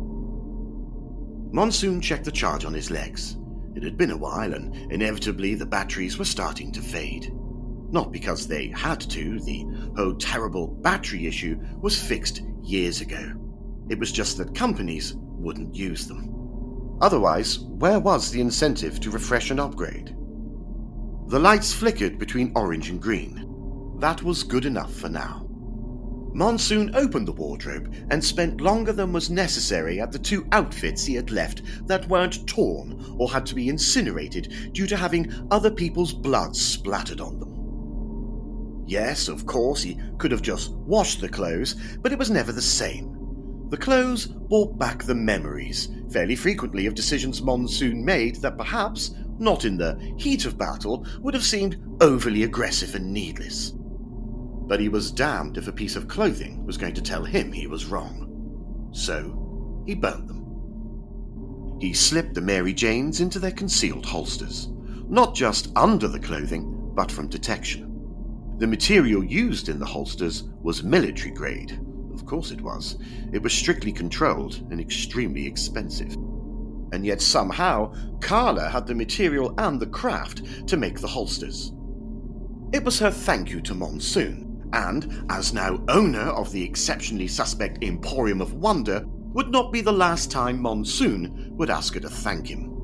Monsoon 1.52 2.00
checked 2.00 2.25
the 2.25 2.32
charge 2.32 2.64
on 2.64 2.73
his 2.73 2.90
legs. 2.90 3.37
It 3.75 3.82
had 3.82 3.96
been 3.96 4.11
a 4.11 4.16
while, 4.16 4.54
and 4.54 4.75
inevitably 4.90 5.54
the 5.54 5.66
batteries 5.66 6.18
were 6.18 6.25
starting 6.25 6.73
to 6.73 6.80
fade. 6.80 7.32
Not 7.90 8.12
because 8.12 8.47
they 8.47 8.69
had 8.69 9.00
to, 9.00 9.40
the 9.40 9.64
oh 9.97 10.14
terrible 10.14 10.66
battery 10.66 11.26
issue 11.26 11.59
was 11.81 12.00
fixed 12.00 12.43
years 12.62 13.00
ago. 13.00 13.33
It 13.88 13.99
was 13.99 14.11
just 14.11 14.38
that 14.38 14.55
companies 14.55 15.14
wouldn't 15.16 15.75
use 15.75 16.07
them. 16.07 16.99
Otherwise, 17.00 17.61
where 17.61 18.00
was 18.00 18.31
the 18.31 18.40
incentive 18.40 18.99
to 19.00 19.11
refresh 19.11 19.50
and 19.50 19.61
upgrade? 19.61 20.16
The 21.28 21.38
lights 21.38 21.73
flickered 21.73 22.19
between 22.19 22.52
orange 22.57 22.90
and 22.90 23.00
green. 23.00 23.97
That 23.99 24.23
was 24.23 24.43
good 24.43 24.64
enough 24.64 24.93
for 24.93 25.09
now. 25.09 25.47
Monsoon 26.37 26.95
opened 26.95 27.26
the 27.26 27.33
wardrobe 27.33 27.95
and 28.11 28.23
spent 28.23 28.61
longer 28.61 28.93
than 28.93 29.12
was 29.12 29.31
necessary 29.31 30.00
at 30.00 30.12
the 30.12 30.19
two 30.19 30.47
outfits 30.52 31.05
he 31.05 31.14
had 31.14 31.31
left 31.31 31.62
that 31.87 32.07
weren't 32.09 32.47
torn 32.47 33.16
or 33.19 33.31
had 33.31 33.47
to 33.47 33.55
be 33.55 33.71
incinerated 33.71 34.73
due 34.73 34.87
to 34.87 34.97
having 34.97 35.33
other 35.50 35.71
people's 35.71 36.12
blood 36.12 36.55
splattered 36.55 37.23
on 37.23 37.40
them. 37.40 37.56
Yes, 38.87 39.28
of 39.28 39.47
course, 39.47 39.83
he 39.83 40.00
could 40.19 40.31
have 40.31 40.43
just 40.43 40.73
washed 40.73 41.21
the 41.21 41.28
clothes, 41.28 41.75
but 42.00 42.12
it 42.12 42.19
was 42.19 42.31
never 42.31 42.52
the 42.52 42.62
same. 42.62 43.12
The 43.71 43.76
clothes 43.76 44.26
brought 44.26 44.78
back 44.78 45.02
the 45.02 45.14
memories, 45.14 45.88
fairly 46.11 46.37
frequently 46.37 46.87
of 46.87 46.95
decisions 46.95 47.43
Monsoon 47.43 48.05
made 48.05 48.37
that 48.37 48.57
perhaps, 48.57 49.14
not 49.38 49.64
in 49.64 49.76
the 49.76 49.99
heat 50.16 50.45
of 50.45 50.57
battle, 50.57 51.05
would 51.21 51.35
have 51.35 51.45
seemed 51.45 51.76
overly 52.00 52.45
aggressive 52.45 52.95
and 52.95 53.12
needless 53.12 53.73
but 54.66 54.81
he 54.81 54.88
was 54.88 55.12
damned 55.12 55.57
if 55.57 55.69
a 55.69 55.73
piece 55.73 55.97
of 55.97 56.09
clothing 56.09 56.64
was 56.66 56.76
going 56.76 56.95
to 56.95 57.02
tell 57.02 57.25
him 57.25 57.52
he 57.52 57.66
was 57.66 57.87
wrong. 57.87 58.88
So 58.93 59.83
he 59.87 59.95
burned 59.95 60.28
them. 60.28 61.76
He 61.81 61.93
slipped 61.93 62.35
the 62.35 62.40
Mary 62.40 62.73
Janes 62.73 63.21
into 63.21 63.38
their 63.38 63.52
concealed 63.52 64.07
holsters, 64.07 64.69
not 65.09 65.35
just 65.35 65.71
under 65.76 66.09
the 66.09 66.19
clothing, 66.19 66.90
but 66.95 67.12
from 67.12 67.28
detection. 67.28 67.86
The 68.59 68.67
material 68.67 69.23
used 69.23 69.69
in 69.69 69.79
the 69.79 69.85
holsters 69.85 70.45
was 70.63 70.83
military 70.83 71.31
grade. 71.31 71.79
Of 72.15 72.25
course 72.25 72.51
it 72.51 72.61
was. 72.63 72.97
It 73.33 73.43
was 73.43 73.53
strictly 73.53 73.93
controlled 73.93 74.67
and 74.71 74.81
extremely 74.81 75.47
expensive. 75.47 76.15
And 76.93 77.05
yet 77.05 77.21
somehow, 77.21 77.93
Carla 78.21 78.71
had 78.71 78.87
the 78.87 78.95
material 78.95 79.55
and 79.59 79.79
the 79.79 79.87
craft 79.87 80.69
to 80.69 80.79
make 80.79 81.01
the 81.01 81.07
holsters. 81.07 81.73
It 82.73 82.83
was 82.83 82.99
her 82.99 83.11
thank 83.11 83.51
you 83.51 83.61
to 83.61 83.75
Monsoon, 83.75 84.71
and, 84.73 85.27
as 85.29 85.53
now 85.53 85.85
owner 85.89 86.31
of 86.31 86.51
the 86.51 86.63
exceptionally 86.63 87.29
suspect 87.29 87.85
Emporium 87.85 88.41
of 88.41 88.55
Wonder, 88.55 89.05
would 89.07 89.51
not 89.51 89.71
be 89.71 89.83
the 89.83 89.93
last 89.93 90.31
time 90.31 90.63
Monsoon 90.63 91.51
would 91.57 91.69
ask 91.69 91.93
her 91.93 92.01
to 92.01 92.09
thank 92.09 92.49
him. 92.49 92.75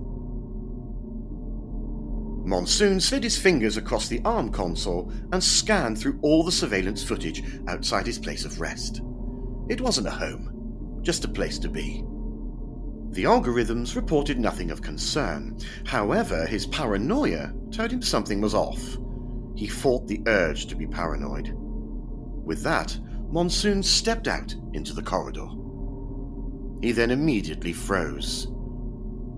Monsoon 2.44 3.00
slid 3.00 3.22
his 3.22 3.38
fingers 3.38 3.76
across 3.76 4.08
the 4.08 4.20
ARM 4.24 4.50
console 4.50 5.12
and 5.32 5.42
scanned 5.42 5.98
through 5.98 6.18
all 6.22 6.42
the 6.42 6.52
surveillance 6.52 7.02
footage 7.02 7.42
outside 7.68 8.06
his 8.06 8.18
place 8.18 8.44
of 8.44 8.60
rest. 8.60 9.00
It 9.68 9.80
wasn't 9.80 10.08
a 10.08 10.10
home, 10.10 11.00
just 11.02 11.24
a 11.24 11.28
place 11.28 11.58
to 11.60 11.68
be. 11.68 12.04
The 13.10 13.24
algorithms 13.24 13.94
reported 13.94 14.40
nothing 14.40 14.70
of 14.70 14.82
concern. 14.82 15.58
However, 15.84 16.46
his 16.46 16.66
paranoia 16.66 17.52
told 17.70 17.92
him 17.92 18.02
something 18.02 18.40
was 18.40 18.54
off. 18.54 18.98
He 19.54 19.68
fought 19.68 20.08
the 20.08 20.22
urge 20.26 20.66
to 20.66 20.74
be 20.74 20.86
paranoid. 20.86 21.52
With 21.54 22.62
that, 22.62 22.98
Monsoon 23.30 23.82
stepped 23.82 24.28
out 24.28 24.54
into 24.72 24.94
the 24.94 25.02
corridor. 25.02 25.46
He 26.82 26.92
then 26.92 27.10
immediately 27.10 27.72
froze. 27.72 28.48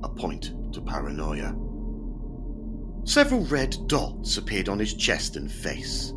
A 0.03 0.09
point 0.09 0.53
to 0.73 0.81
paranoia. 0.81 1.55
Several 3.05 3.45
red 3.45 3.77
dots 3.87 4.39
appeared 4.39 4.69
on 4.69 4.79
his 4.79 4.95
chest 4.95 5.37
and 5.37 5.51
face. 5.51 6.15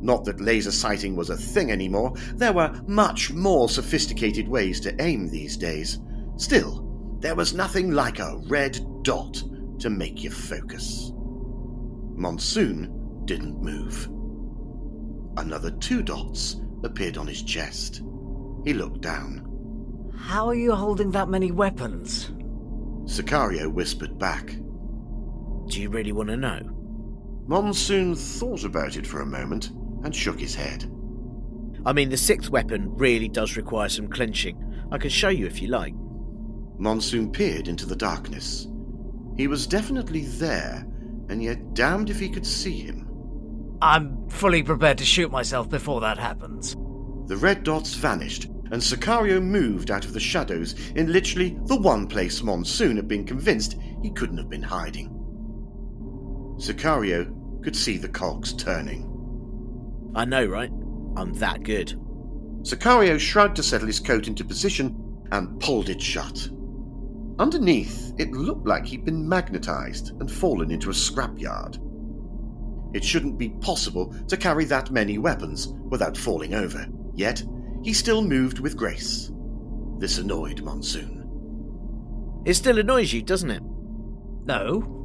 Not 0.00 0.24
that 0.24 0.40
laser 0.40 0.72
sighting 0.72 1.14
was 1.14 1.28
a 1.28 1.36
thing 1.36 1.70
anymore, 1.70 2.14
there 2.34 2.54
were 2.54 2.80
much 2.86 3.32
more 3.32 3.68
sophisticated 3.68 4.48
ways 4.48 4.80
to 4.80 5.02
aim 5.02 5.28
these 5.28 5.56
days. 5.56 5.98
Still, 6.36 6.86
there 7.20 7.34
was 7.34 7.52
nothing 7.52 7.90
like 7.90 8.18
a 8.18 8.38
red 8.46 8.80
dot 9.02 9.42
to 9.80 9.90
make 9.90 10.24
you 10.24 10.30
focus. 10.30 11.12
Monsoon 12.14 13.22
didn't 13.26 13.60
move. 13.60 14.08
Another 15.36 15.70
two 15.70 16.02
dots 16.02 16.56
appeared 16.82 17.18
on 17.18 17.26
his 17.26 17.42
chest. 17.42 18.02
He 18.64 18.72
looked 18.72 19.02
down. 19.02 19.46
How 20.16 20.48
are 20.48 20.54
you 20.54 20.74
holding 20.74 21.10
that 21.12 21.28
many 21.28 21.52
weapons? 21.52 22.30
Sicario 23.04 23.70
whispered 23.70 24.18
back. 24.18 24.56
Do 25.70 25.80
you 25.80 25.88
really 25.88 26.10
want 26.10 26.28
to 26.30 26.36
know? 26.36 26.60
Monsoon 27.46 28.16
thought 28.16 28.64
about 28.64 28.96
it 28.96 29.06
for 29.06 29.20
a 29.20 29.26
moment 29.26 29.70
and 30.02 30.14
shook 30.14 30.40
his 30.40 30.52
head. 30.52 30.90
I 31.86 31.92
mean, 31.92 32.08
the 32.08 32.16
sixth 32.16 32.50
weapon 32.50 32.92
really 32.96 33.28
does 33.28 33.56
require 33.56 33.88
some 33.88 34.08
clenching. 34.08 34.58
I 34.90 34.98
can 34.98 35.10
show 35.10 35.28
you 35.28 35.46
if 35.46 35.62
you 35.62 35.68
like. 35.68 35.94
Monsoon 36.76 37.30
peered 37.30 37.68
into 37.68 37.86
the 37.86 37.94
darkness. 37.94 38.66
He 39.36 39.46
was 39.46 39.68
definitely 39.68 40.22
there, 40.22 40.84
and 41.28 41.40
yet 41.40 41.72
damned 41.72 42.10
if 42.10 42.18
he 42.18 42.28
could 42.28 42.46
see 42.46 42.80
him. 42.80 43.08
I'm 43.80 44.28
fully 44.28 44.64
prepared 44.64 44.98
to 44.98 45.04
shoot 45.04 45.30
myself 45.30 45.68
before 45.68 46.00
that 46.00 46.18
happens. 46.18 46.74
The 47.26 47.36
red 47.36 47.62
dots 47.62 47.94
vanished, 47.94 48.46
and 48.72 48.82
Sicario 48.82 49.40
moved 49.40 49.92
out 49.92 50.04
of 50.04 50.14
the 50.14 50.20
shadows 50.20 50.74
in 50.96 51.12
literally 51.12 51.56
the 51.66 51.80
one 51.80 52.08
place 52.08 52.42
Monsoon 52.42 52.96
had 52.96 53.06
been 53.06 53.24
convinced 53.24 53.76
he 54.02 54.10
couldn't 54.10 54.38
have 54.38 54.50
been 54.50 54.64
hiding. 54.64 55.16
Sicario 56.60 57.32
could 57.62 57.74
see 57.74 57.96
the 57.96 58.08
cogs 58.08 58.52
turning. 58.52 59.06
I 60.14 60.26
know, 60.26 60.44
right? 60.44 60.70
I'm 61.16 61.32
that 61.34 61.62
good. 61.62 61.98
Sicario 62.62 63.18
shrugged 63.18 63.56
to 63.56 63.62
settle 63.62 63.86
his 63.86 63.98
coat 63.98 64.28
into 64.28 64.44
position 64.44 64.94
and 65.32 65.58
pulled 65.58 65.88
it 65.88 66.02
shut. 66.02 66.50
Underneath, 67.38 68.12
it 68.18 68.32
looked 68.32 68.66
like 68.66 68.84
he'd 68.84 69.06
been 69.06 69.26
magnetized 69.26 70.10
and 70.20 70.30
fallen 70.30 70.70
into 70.70 70.90
a 70.90 70.92
scrapyard. 70.92 71.78
It 72.94 73.04
shouldn't 73.04 73.38
be 73.38 73.48
possible 73.48 74.14
to 74.28 74.36
carry 74.36 74.66
that 74.66 74.90
many 74.90 75.16
weapons 75.16 75.68
without 75.88 76.18
falling 76.18 76.52
over, 76.52 76.86
yet 77.14 77.42
he 77.82 77.94
still 77.94 78.20
moved 78.20 78.58
with 78.58 78.76
grace. 78.76 79.30
This 79.96 80.18
annoyed 80.18 80.60
Monsoon. 80.60 81.16
It 82.44 82.54
still 82.54 82.78
annoys 82.78 83.14
you, 83.14 83.22
doesn't 83.22 83.50
it? 83.50 83.62
No. 84.44 84.99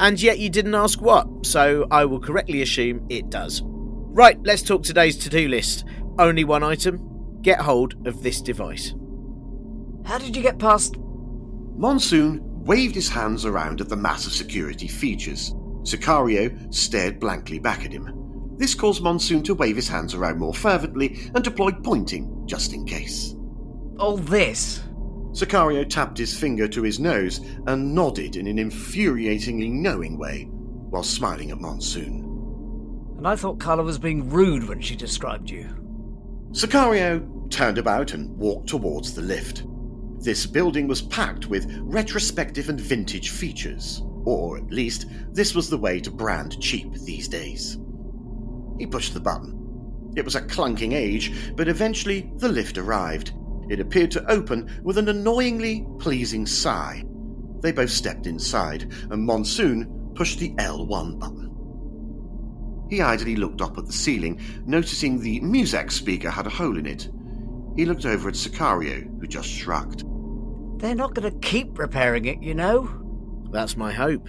And 0.00 0.20
yet 0.20 0.38
you 0.38 0.48
didn't 0.48 0.74
ask 0.74 1.00
what, 1.00 1.44
so 1.44 1.86
I 1.90 2.06
will 2.06 2.20
correctly 2.20 2.62
assume 2.62 3.06
it 3.10 3.28
does. 3.28 3.62
Right, 3.64 4.42
let's 4.42 4.62
talk 4.62 4.82
today's 4.82 5.16
to 5.18 5.28
do 5.28 5.46
list. 5.46 5.84
Only 6.18 6.42
one 6.42 6.62
item 6.62 7.38
get 7.42 7.60
hold 7.60 8.06
of 8.06 8.22
this 8.22 8.40
device. 8.40 8.94
How 10.04 10.18
did 10.18 10.34
you 10.34 10.42
get 10.42 10.58
past. 10.58 10.96
Monsoon 10.98 12.40
waved 12.42 12.94
his 12.94 13.08
hands 13.08 13.44
around 13.44 13.80
at 13.80 13.88
the 13.88 13.96
mass 13.96 14.26
of 14.26 14.32
security 14.32 14.88
features. 14.88 15.54
Sicario 15.82 16.74
stared 16.74 17.20
blankly 17.20 17.58
back 17.58 17.84
at 17.84 17.92
him. 17.92 18.54
This 18.56 18.74
caused 18.74 19.02
Monsoon 19.02 19.42
to 19.44 19.54
wave 19.54 19.76
his 19.76 19.88
hands 19.88 20.14
around 20.14 20.38
more 20.38 20.54
fervently 20.54 21.18
and 21.34 21.44
deploy 21.44 21.72
pointing, 21.72 22.42
just 22.46 22.72
in 22.72 22.84
case. 22.84 23.34
all 23.98 24.16
this? 24.16 24.82
Sicario 25.32 25.88
tapped 25.88 26.18
his 26.18 26.36
finger 26.36 26.66
to 26.68 26.82
his 26.82 26.98
nose 26.98 27.38
and 27.66 27.94
nodded 27.94 28.36
in 28.36 28.46
an 28.46 28.58
infuriatingly 28.58 29.70
knowing 29.70 30.18
way 30.18 30.48
while 30.50 31.02
smiling 31.02 31.50
at 31.50 31.60
Monsoon. 31.60 32.26
And 33.16 33.28
I 33.28 33.36
thought 33.36 33.60
Carla 33.60 33.82
was 33.82 33.98
being 33.98 34.28
rude 34.28 34.68
when 34.68 34.80
she 34.80 34.96
described 34.96 35.50
you. 35.50 35.68
Sicario 36.52 37.48
turned 37.50 37.78
about 37.78 38.12
and 38.12 38.36
walked 38.36 38.68
towards 38.68 39.14
the 39.14 39.22
lift. 39.22 39.64
This 40.18 40.46
building 40.46 40.88
was 40.88 41.02
packed 41.02 41.46
with 41.46 41.70
retrospective 41.80 42.68
and 42.68 42.80
vintage 42.80 43.30
features, 43.30 44.02
or 44.24 44.58
at 44.58 44.70
least 44.70 45.06
this 45.32 45.54
was 45.54 45.70
the 45.70 45.78
way 45.78 46.00
to 46.00 46.10
brand 46.10 46.60
cheap 46.60 46.92
these 46.92 47.28
days. 47.28 47.78
He 48.78 48.86
pushed 48.86 49.14
the 49.14 49.20
button. 49.20 50.12
It 50.16 50.24
was 50.24 50.34
a 50.34 50.42
clunking 50.42 50.92
age, 50.92 51.54
but 51.54 51.68
eventually 51.68 52.32
the 52.36 52.48
lift 52.48 52.78
arrived. 52.78 53.32
It 53.70 53.78
appeared 53.78 54.10
to 54.12 54.30
open 54.30 54.68
with 54.82 54.98
an 54.98 55.08
annoyingly 55.08 55.86
pleasing 56.00 56.44
sigh. 56.44 57.04
They 57.60 57.70
both 57.70 57.90
stepped 57.90 58.26
inside, 58.26 58.92
and 59.10 59.24
Monsoon 59.24 60.12
pushed 60.16 60.40
the 60.40 60.50
L1 60.56 61.20
button. 61.20 61.46
He 62.90 63.00
idly 63.00 63.36
looked 63.36 63.62
up 63.62 63.78
at 63.78 63.86
the 63.86 63.92
ceiling, 63.92 64.40
noticing 64.66 65.20
the 65.20 65.40
Muzak 65.40 65.92
speaker 65.92 66.30
had 66.30 66.48
a 66.48 66.50
hole 66.50 66.76
in 66.76 66.86
it. 66.86 67.08
He 67.76 67.84
looked 67.84 68.04
over 68.04 68.28
at 68.28 68.34
Sicario, 68.34 69.08
who 69.20 69.28
just 69.28 69.48
shrugged. 69.48 70.02
They're 70.80 70.96
not 70.96 71.14
going 71.14 71.30
to 71.30 71.38
keep 71.38 71.78
repairing 71.78 72.24
it, 72.24 72.42
you 72.42 72.54
know? 72.54 72.90
That's 73.52 73.76
my 73.76 73.92
hope. 73.92 74.26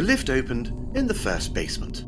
The 0.00 0.06
lift 0.06 0.30
opened 0.30 0.68
in 0.96 1.06
the 1.06 1.12
first 1.12 1.52
basement. 1.52 2.06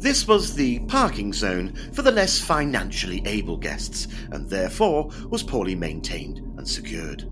This 0.00 0.26
was 0.26 0.54
the 0.54 0.78
parking 0.86 1.30
zone 1.30 1.74
for 1.92 2.00
the 2.00 2.10
less 2.10 2.40
financially 2.40 3.22
able 3.26 3.58
guests, 3.58 4.08
and 4.30 4.48
therefore 4.48 5.10
was 5.28 5.42
poorly 5.42 5.74
maintained 5.74 6.38
and 6.56 6.66
secured. 6.66 7.30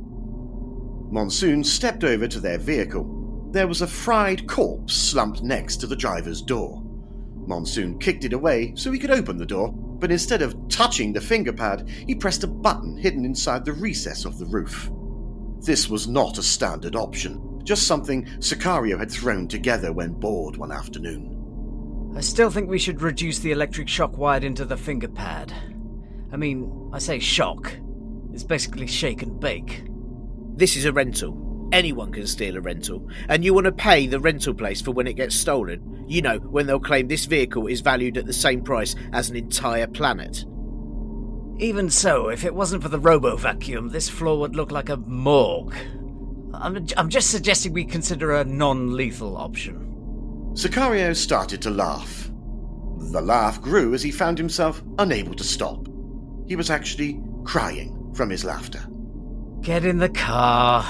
Monsoon 1.11 1.65
stepped 1.65 2.05
over 2.05 2.29
to 2.29 2.41
their 2.41 2.59
vehicle. 2.59 3.49
There 3.53 3.67
was 3.67 3.81
a 3.81 3.87
fried 3.87 4.47
corpse 4.47 4.93
slumped 4.93 5.43
next 5.43 5.79
to 5.79 5.87
the 5.87 5.97
driver's 5.97 6.43
door. 6.43 6.83
Monsoon 7.47 7.99
kicked 7.99 8.27
it 8.27 8.35
away 8.35 8.75
so 8.77 8.93
he 8.93 8.99
could 8.99 9.11
open 9.11 9.39
the 9.39 9.47
door, 9.47 9.73
but 9.73 10.13
instead 10.13 10.43
of 10.43 10.69
touching 10.69 11.15
the 11.15 11.23
finger 11.23 11.55
pad, 11.55 11.89
he 12.07 12.15
pressed 12.15 12.45
a 12.45 12.49
button 12.49 12.99
hidden 12.99 13.25
inside 13.25 13.65
the 13.65 13.73
recess 13.73 14.27
of 14.27 14.39
the 14.39 14.45
roof. 14.45 14.91
This 15.61 15.89
was 15.89 16.07
not 16.07 16.37
a 16.37 16.43
standard 16.43 16.97
option, 16.97 17.52
just 17.65 17.87
something 17.87 18.25
Sicario 18.39 18.99
had 18.99 19.11
thrown 19.11 19.49
together 19.49 19.93
when 19.93 20.13
bored 20.13 20.57
one 20.57 20.73
afternoon. 20.73 22.13
I 22.17 22.21
still 22.21 22.51
think 22.51 22.69
we 22.69 22.79
should 22.79 23.01
reduce 23.01 23.39
the 23.39 23.53
electric 23.53 23.89
shock 23.89 24.19
wired 24.19 24.45
into 24.45 24.65
the 24.65 24.77
finger 24.77 25.09
pad. 25.09 25.53
I 26.33 26.37
mean, 26.37 26.91
I 26.93 26.99
say 26.99 27.19
shock. 27.19 27.73
It's 28.33 28.45
basically 28.45 28.87
shake 28.87 29.23
and 29.23 29.41
bake. 29.41 29.85
This 30.55 30.77
is 30.77 30.85
a 30.85 30.93
rental. 30.93 31.69
Anyone 31.73 32.13
can 32.13 32.27
steal 32.27 32.57
a 32.59 32.61
rental, 32.61 33.09
and 33.31 33.43
you 33.43 33.55
want 33.55 33.65
to 33.65 33.73
pay 33.73 34.07
the 34.07 34.21
rental 34.21 34.53
place 34.53 34.83
for 34.83 34.91
when 34.91 35.07
it 35.07 35.17
gets 35.17 35.35
stolen. 35.35 36.05
You 36.07 36.21
know, 36.21 36.39
when 36.39 36.67
they'll 36.67 36.79
claim 36.79 37.09
this 37.09 37.25
vehicle 37.25 37.67
is 37.67 37.81
valued 37.81 38.19
at 38.19 38.27
the 38.27 38.33
same 38.33 38.63
price 38.63 38.95
as 39.15 39.31
an 39.31 39.37
entire 39.37 39.87
planet. 39.87 40.45
Even 41.59 41.89
so, 41.89 42.29
if 42.29 42.45
it 42.45 42.55
wasn't 42.55 42.83
for 42.83 42.91
the 42.91 42.99
robo 42.99 43.37
vacuum, 43.37 43.89
this 43.89 44.09
floor 44.09 44.39
would 44.41 44.55
look 44.55 44.71
like 44.71 44.91
a 44.91 44.99
morgue. 44.99 45.75
I'm, 46.55 46.87
I'm 46.97 47.09
just 47.09 47.31
suggesting 47.31 47.73
we 47.73 47.85
consider 47.85 48.33
a 48.33 48.45
non 48.45 48.95
lethal 48.95 49.37
option. 49.37 49.89
Sicario 50.55 51.17
started 51.17 51.63
to 51.63 51.71
laugh. 51.71 52.31
The 52.99 53.21
laugh 53.21 53.61
grew 53.61 53.95
as 53.95 54.03
he 54.03 54.11
found 54.11 54.39
himself 54.39 54.83
unable 54.99 55.35
to 55.35 55.45
stop. 55.45 55.87
He 56.47 56.57
was 56.57 56.71
actually 56.71 57.21
crying 57.45 58.13
from 58.15 58.31
his 58.31 58.45
laughter. 58.45 58.87
Get 59.61 59.85
in 59.85 59.99
the 59.99 60.09
car. 60.09 60.85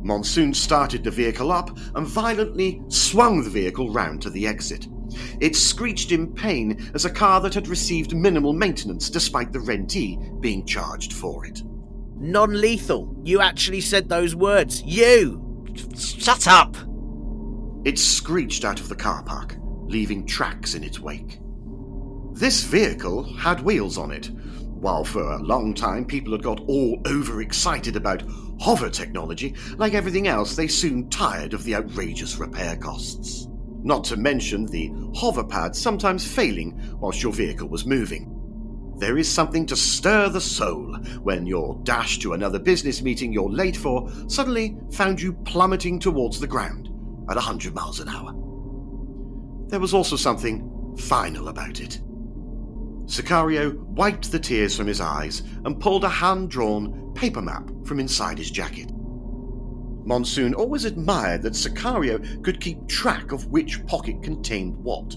Monsoon 0.00 0.52
started 0.52 1.04
the 1.04 1.10
vehicle 1.10 1.52
up 1.52 1.76
and 1.94 2.06
violently 2.06 2.82
swung 2.88 3.44
the 3.44 3.50
vehicle 3.50 3.92
round 3.92 4.20
to 4.22 4.30
the 4.30 4.46
exit. 4.46 4.88
It 5.40 5.54
screeched 5.54 6.10
in 6.10 6.34
pain 6.34 6.90
as 6.94 7.04
a 7.04 7.10
car 7.10 7.40
that 7.42 7.54
had 7.54 7.68
received 7.68 8.16
minimal 8.16 8.52
maintenance 8.52 9.10
despite 9.10 9.52
the 9.52 9.58
rentee 9.60 10.40
being 10.40 10.66
charged 10.66 11.12
for 11.12 11.46
it. 11.46 11.62
Non 12.22 12.60
lethal. 12.60 13.16
You 13.24 13.40
actually 13.40 13.80
said 13.80 14.08
those 14.08 14.36
words. 14.36 14.80
You! 14.84 15.66
Shut 15.98 16.46
up! 16.46 16.76
It 17.84 17.98
screeched 17.98 18.64
out 18.64 18.78
of 18.78 18.88
the 18.88 18.94
car 18.94 19.24
park, 19.24 19.56
leaving 19.86 20.24
tracks 20.24 20.76
in 20.76 20.84
its 20.84 21.00
wake. 21.00 21.40
This 22.32 22.62
vehicle 22.62 23.24
had 23.34 23.64
wheels 23.64 23.98
on 23.98 24.12
it. 24.12 24.30
While 24.68 25.04
for 25.04 25.32
a 25.32 25.42
long 25.42 25.74
time 25.74 26.04
people 26.04 26.30
had 26.30 26.44
got 26.44 26.60
all 26.68 27.02
overexcited 27.08 27.96
about 27.96 28.22
hover 28.60 28.88
technology, 28.88 29.56
like 29.76 29.94
everything 29.94 30.28
else, 30.28 30.54
they 30.54 30.68
soon 30.68 31.10
tired 31.10 31.54
of 31.54 31.64
the 31.64 31.74
outrageous 31.74 32.36
repair 32.38 32.76
costs. 32.76 33.48
Not 33.82 34.04
to 34.04 34.16
mention 34.16 34.66
the 34.66 34.92
hover 35.16 35.42
pad 35.42 35.74
sometimes 35.74 36.24
failing 36.24 36.80
whilst 37.00 37.20
your 37.20 37.32
vehicle 37.32 37.68
was 37.68 37.84
moving. 37.84 38.41
There 39.02 39.18
is 39.18 39.28
something 39.28 39.66
to 39.66 39.74
stir 39.74 40.28
the 40.28 40.40
soul 40.40 40.94
when 41.24 41.44
your 41.44 41.76
dash 41.82 42.20
to 42.20 42.34
another 42.34 42.60
business 42.60 43.02
meeting 43.02 43.32
you're 43.32 43.50
late 43.50 43.76
for 43.76 44.08
suddenly 44.28 44.76
found 44.92 45.20
you 45.20 45.32
plummeting 45.32 45.98
towards 45.98 46.38
the 46.38 46.46
ground 46.46 46.86
at 47.28 47.34
100 47.34 47.74
miles 47.74 47.98
an 47.98 48.08
hour. 48.08 48.32
There 49.66 49.80
was 49.80 49.92
also 49.92 50.14
something 50.14 50.94
final 50.96 51.48
about 51.48 51.80
it. 51.80 52.00
Sicario 53.06 53.76
wiped 53.86 54.30
the 54.30 54.38
tears 54.38 54.76
from 54.76 54.86
his 54.86 55.00
eyes 55.00 55.42
and 55.64 55.80
pulled 55.80 56.04
a 56.04 56.08
hand 56.08 56.48
drawn 56.48 57.12
paper 57.16 57.42
map 57.42 57.68
from 57.84 57.98
inside 57.98 58.38
his 58.38 58.52
jacket. 58.52 58.92
Monsoon 60.04 60.54
always 60.54 60.84
admired 60.84 61.42
that 61.42 61.54
Sicario 61.54 62.44
could 62.44 62.60
keep 62.60 62.86
track 62.86 63.32
of 63.32 63.46
which 63.46 63.84
pocket 63.84 64.22
contained 64.22 64.76
what. 64.76 65.16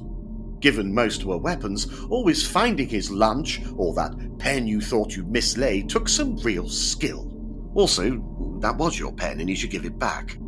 Given 0.65 0.95
most 0.95 1.25
were 1.25 1.37
weapons, 1.37 1.85
always 2.09 2.43
finding 2.43 2.89
his 2.89 3.11
lunch 3.11 3.61
or 3.77 3.93
that 3.93 4.15
pen 4.39 4.65
you 4.65 4.81
thought 4.81 5.15
you'd 5.15 5.29
mislaid 5.29 5.87
took 5.89 6.09
some 6.09 6.37
real 6.37 6.67
skill. 6.67 7.31
Also, 7.75 8.57
that 8.61 8.75
was 8.75 8.97
your 8.97 9.13
pen 9.13 9.39
and 9.39 9.47
you 9.47 9.55
should 9.55 9.69
give 9.69 9.85
it 9.85 9.99
back. 9.99 10.39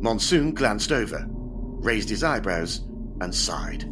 Monsoon 0.00 0.54
glanced 0.54 0.92
over, 0.92 1.26
raised 1.28 2.08
his 2.08 2.24
eyebrows, 2.24 2.88
and 3.20 3.34
sighed. 3.34 3.84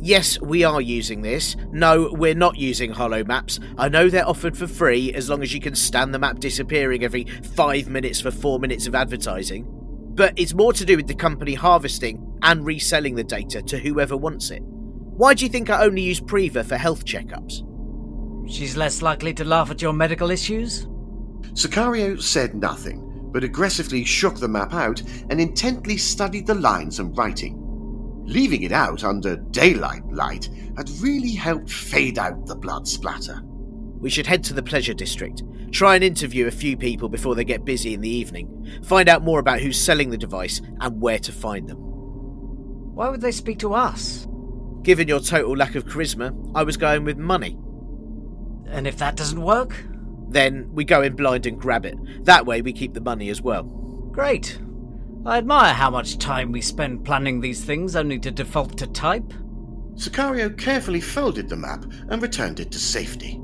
Yes, 0.00 0.40
we 0.40 0.64
are 0.64 0.80
using 0.80 1.20
this. 1.20 1.54
No, 1.70 2.08
we're 2.10 2.34
not 2.34 2.56
using 2.56 2.90
hollow 2.90 3.24
maps. 3.24 3.60
I 3.76 3.90
know 3.90 4.08
they're 4.08 4.26
offered 4.26 4.56
for 4.56 4.66
free 4.66 5.12
as 5.12 5.28
long 5.28 5.42
as 5.42 5.52
you 5.52 5.60
can 5.60 5.74
stand 5.74 6.14
the 6.14 6.18
map 6.18 6.38
disappearing 6.38 7.04
every 7.04 7.24
five 7.54 7.90
minutes 7.90 8.22
for 8.22 8.30
four 8.30 8.58
minutes 8.58 8.86
of 8.86 8.94
advertising. 8.94 9.66
But 10.14 10.32
it's 10.38 10.54
more 10.54 10.72
to 10.72 10.86
do 10.86 10.96
with 10.96 11.06
the 11.06 11.14
company 11.14 11.52
harvesting 11.52 12.31
and 12.42 12.64
reselling 12.64 13.14
the 13.14 13.24
data 13.24 13.62
to 13.62 13.78
whoever 13.78 14.16
wants 14.16 14.50
it. 14.50 14.62
Why 14.62 15.34
do 15.34 15.44
you 15.44 15.50
think 15.50 15.70
I 15.70 15.84
only 15.84 16.02
use 16.02 16.20
Priva 16.20 16.64
for 16.64 16.76
health 16.76 17.04
checkups? 17.04 17.68
She's 18.50 18.76
less 18.76 19.02
likely 19.02 19.32
to 19.34 19.44
laugh 19.44 19.70
at 19.70 19.82
your 19.82 19.92
medical 19.92 20.30
issues? 20.30 20.86
Sicario 21.54 22.20
said 22.20 22.54
nothing, 22.54 23.30
but 23.32 23.44
aggressively 23.44 24.04
shook 24.04 24.38
the 24.38 24.48
map 24.48 24.74
out 24.74 25.02
and 25.30 25.40
intently 25.40 25.96
studied 25.96 26.46
the 26.46 26.54
lines 26.54 26.98
and 26.98 27.16
writing. 27.16 27.58
Leaving 28.24 28.62
it 28.62 28.72
out 28.72 29.04
under 29.04 29.36
daylight 29.36 30.06
light 30.10 30.48
had 30.76 30.88
really 31.00 31.32
helped 31.32 31.70
fade 31.70 32.18
out 32.18 32.46
the 32.46 32.56
blood 32.56 32.86
splatter. 32.88 33.40
We 34.00 34.10
should 34.10 34.26
head 34.26 34.42
to 34.44 34.54
the 34.54 34.62
pleasure 34.62 34.94
district. 34.94 35.42
Try 35.70 35.94
and 35.94 36.04
interview 36.04 36.46
a 36.46 36.50
few 36.50 36.76
people 36.76 37.08
before 37.08 37.34
they 37.34 37.44
get 37.44 37.64
busy 37.64 37.94
in 37.94 38.00
the 38.00 38.08
evening. 38.08 38.80
Find 38.84 39.08
out 39.08 39.22
more 39.22 39.38
about 39.38 39.60
who's 39.60 39.80
selling 39.80 40.10
the 40.10 40.18
device 40.18 40.60
and 40.80 41.00
where 41.00 41.18
to 41.20 41.32
find 41.32 41.68
them. 41.68 41.91
Why 42.94 43.08
would 43.08 43.20
they 43.20 43.32
speak 43.32 43.58
to 43.60 43.74
us? 43.74 44.26
Given 44.82 45.08
your 45.08 45.20
total 45.20 45.56
lack 45.56 45.74
of 45.74 45.86
charisma, 45.86 46.52
I 46.54 46.62
was 46.62 46.76
going 46.76 47.04
with 47.04 47.16
money. 47.16 47.56
And 48.66 48.86
if 48.86 48.98
that 48.98 49.16
doesn't 49.16 49.40
work? 49.40 49.84
Then 50.28 50.70
we 50.72 50.84
go 50.84 51.02
in 51.02 51.14
blind 51.14 51.46
and 51.46 51.60
grab 51.60 51.84
it. 51.84 51.96
That 52.24 52.46
way 52.46 52.62
we 52.62 52.72
keep 52.72 52.94
the 52.94 53.00
money 53.00 53.28
as 53.30 53.40
well. 53.40 53.62
Great. 53.62 54.58
I 55.24 55.38
admire 55.38 55.72
how 55.72 55.90
much 55.90 56.18
time 56.18 56.52
we 56.52 56.60
spend 56.60 57.04
planning 57.04 57.40
these 57.40 57.64
things 57.64 57.94
only 57.94 58.18
to 58.20 58.30
default 58.30 58.76
to 58.78 58.86
type. 58.86 59.32
Sicario 59.94 60.56
carefully 60.58 61.00
folded 61.00 61.48
the 61.48 61.56
map 61.56 61.84
and 62.08 62.20
returned 62.20 62.60
it 62.60 62.72
to 62.72 62.78
safety. 62.78 63.40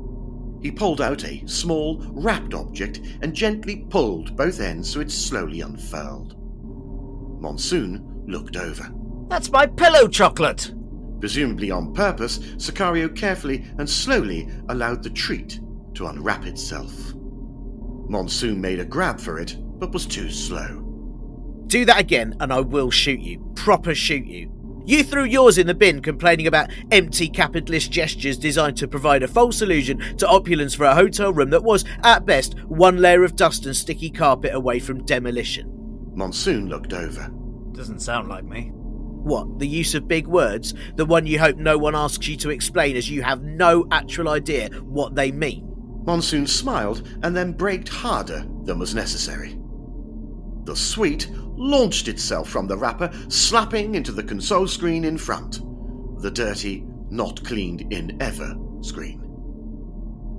He 0.61 0.73
pulled 0.73 1.01
out 1.01 1.25
a 1.25 1.47
small, 1.47 2.05
wrapped 2.11 2.53
object 2.53 3.01
and 3.23 3.33
gently 3.33 3.87
pulled 3.91 4.37
both 4.37 4.61
ends 4.61 4.91
so 4.91 5.01
it 5.01 5.11
slowly 5.11 5.61
unfurled. 5.61 6.35
Monsoon 7.41 8.25
looked 8.27 8.57
over. 8.57 8.91
That's 9.29 9.51
my 9.51 9.67
pillow 9.67 10.09
chocolate! 10.09 10.73
Presumably 11.21 11.71
on 11.71 11.93
purpose, 11.93 12.39
Sicario 12.57 13.15
carefully 13.15 13.67
and 13.79 13.89
slowly 13.89 14.49
allowed 14.69 15.03
the 15.03 15.11
treat 15.11 15.61
to 15.95 16.07
unwrap 16.07 16.47
itself. 16.47 17.13
Monsoon 18.09 18.61
made 18.61 18.81
a 18.81 18.85
grab 18.85 19.21
for 19.21 19.39
it, 19.39 19.57
but 19.79 19.93
was 19.93 20.07
too 20.07 20.31
slow. 20.31 20.85
Do 21.67 21.85
that 21.85 22.01
again, 22.01 22.35
and 22.41 22.53
I 22.53 22.61
will 22.61 22.91
shoot 22.91 23.21
you. 23.21 23.53
Proper 23.55 23.95
shoot 23.95 24.25
you. 24.25 24.51
You 24.87 25.05
threw 25.05 25.25
yours 25.25 25.59
in 25.59 25.67
the 25.67 25.75
bin 25.75 26.01
complaining 26.01 26.47
about 26.47 26.71
empty 26.91 27.29
capitalist 27.29 27.91
gestures 27.91 28.39
designed 28.39 28.79
to 28.79 28.89
provide 28.89 29.23
a 29.23 29.29
false 29.29 29.61
illusion 29.61 30.17
to 30.17 30.27
opulence 30.27 30.75
for 30.75 30.85
a 30.85 30.95
hotel 30.95 31.31
room 31.31 31.51
that 31.51 31.63
was, 31.63 31.85
at 32.03 32.25
best, 32.25 32.59
one 32.65 32.97
layer 32.97 33.23
of 33.23 33.37
dust 33.37 33.67
and 33.67 33.77
sticky 33.77 34.09
carpet 34.09 34.55
away 34.55 34.79
from 34.79 35.05
demolition. 35.05 35.71
Monsoon 36.15 36.71
looked 36.71 36.95
over. 36.95 37.31
Doesn't 37.73 38.01
sound 38.01 38.31
like 38.31 38.45
me. 38.45 38.73
What, 39.29 39.59
the 39.59 39.69
use 39.69 39.95
of 39.95 40.09
big 40.09 40.27
words? 40.27 40.73
The 40.97 41.05
one 41.05 41.27
you 41.27 41.39
hope 41.39 41.59
no 41.59 41.77
one 41.77 41.95
asks 41.95 42.27
you 42.27 42.37
to 42.39 42.49
explain 42.49 42.97
as 42.97 43.11
you 43.11 43.23
have 43.23 43.43
no 43.43 43.87
actual 43.91 44.31
idea 44.31 44.71
what 44.81 45.15
they 45.15 45.31
mean? 45.31 45.67
Monsoon 46.07 46.47
smiled 46.47 47.07
and 47.23 47.37
then 47.37 47.53
braked 47.53 47.91
harder 47.91 48.47
than 48.63 48.79
was 48.79 48.95
necessary. 48.95 49.59
The 50.65 50.75
sweet 50.75 51.29
launched 51.31 52.09
itself 52.09 52.49
from 52.49 52.69
the 52.69 52.79
wrapper, 52.79 53.11
slapping 53.29 53.97
into 53.97 54.13
the 54.13 54.23
console 54.23 54.67
screen 54.67 55.05
in 55.05 55.19
front. 55.19 55.61
The 56.23 56.31
dirty, 56.31 56.87
not 57.11 57.45
cleaned 57.45 57.93
in 57.93 58.17
ever 58.23 58.57
screen. 58.81 59.21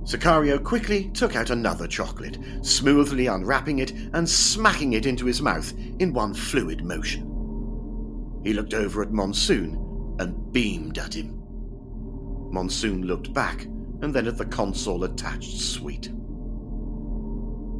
Sicario 0.02 0.60
quickly 0.60 1.10
took 1.10 1.36
out 1.36 1.50
another 1.50 1.86
chocolate, 1.86 2.38
smoothly 2.62 3.28
unwrapping 3.28 3.78
it 3.78 3.92
and 4.14 4.28
smacking 4.28 4.94
it 4.94 5.06
into 5.06 5.26
his 5.26 5.40
mouth 5.40 5.72
in 6.00 6.12
one 6.12 6.34
fluid 6.34 6.84
motion. 6.84 7.29
He 8.42 8.52
looked 8.52 8.74
over 8.74 9.02
at 9.02 9.12
Monsoon 9.12 10.16
and 10.18 10.52
beamed 10.52 10.98
at 10.98 11.14
him. 11.14 11.42
Monsoon 12.50 13.02
looked 13.02 13.32
back 13.32 13.64
and 14.02 14.14
then 14.14 14.26
at 14.26 14.36
the 14.36 14.46
console 14.46 15.04
attached 15.04 15.58
sweet. 15.58 16.10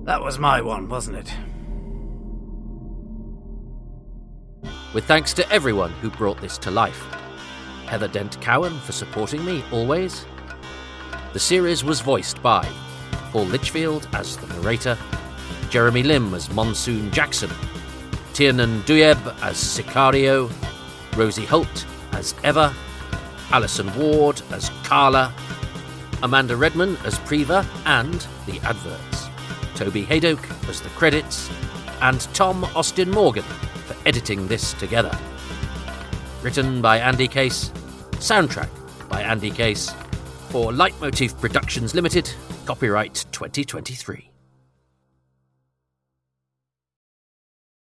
That 0.05 0.23
was 0.23 0.38
my 0.38 0.61
one, 0.61 0.88
wasn't 0.88 1.16
it? 1.16 1.33
with 4.92 5.05
thanks 5.05 5.33
to 5.35 5.49
everyone 5.53 5.92
who 5.92 6.11
brought 6.11 6.40
this 6.40 6.59
to 6.59 6.70
life. 6.70 7.07
Heather 7.87 8.09
Dent 8.09 8.40
Cowan 8.40 8.79
for 8.81 8.92
supporting 8.92 9.44
me 9.44 9.62
always. 9.73 10.27
The 11.33 11.38
series 11.38 11.85
was 11.85 12.01
voiced 12.01 12.42
by 12.42 12.68
Paul 13.31 13.46
Litchfield 13.46 14.09
as 14.12 14.37
the 14.37 14.46
narrator, 14.49 14.99
Jeremy 15.70 16.03
Limb 16.03 16.35
as 16.35 16.51
Monsoon 16.51 17.11
Jackson, 17.12 17.51
Tiernan 18.40 18.81
Douieb 18.85 19.18
as 19.42 19.59
Sicario, 19.59 20.50
Rosie 21.14 21.44
Holt 21.44 21.85
as 22.12 22.35
Eva, 22.42 22.74
Alison 23.50 23.94
Ward 23.98 24.40
as 24.50 24.70
Carla, 24.83 25.31
Amanda 26.22 26.57
Redman 26.57 26.96
as 27.05 27.18
Priva 27.18 27.66
and 27.85 28.26
the 28.46 28.59
adverts, 28.61 29.29
Toby 29.74 30.07
Hadoke 30.07 30.70
as 30.70 30.81
the 30.81 30.88
credits, 30.88 31.50
and 32.00 32.18
Tom 32.33 32.64
Austin 32.74 33.11
Morgan 33.11 33.42
for 33.42 33.94
editing 34.09 34.48
this 34.48 34.72
together. 34.72 35.12
Written 36.40 36.81
by 36.81 36.98
Ande 36.98 37.31
Case, 37.31 37.68
soundtrack 38.12 38.70
by 39.11 39.20
Ande 39.20 39.55
Case, 39.55 39.90
for 40.48 40.72
Leitmotif 40.72 41.38
Productions 41.38 41.94
Limited, 41.94 42.33
copyright 42.64 43.26
2023. 43.33 44.29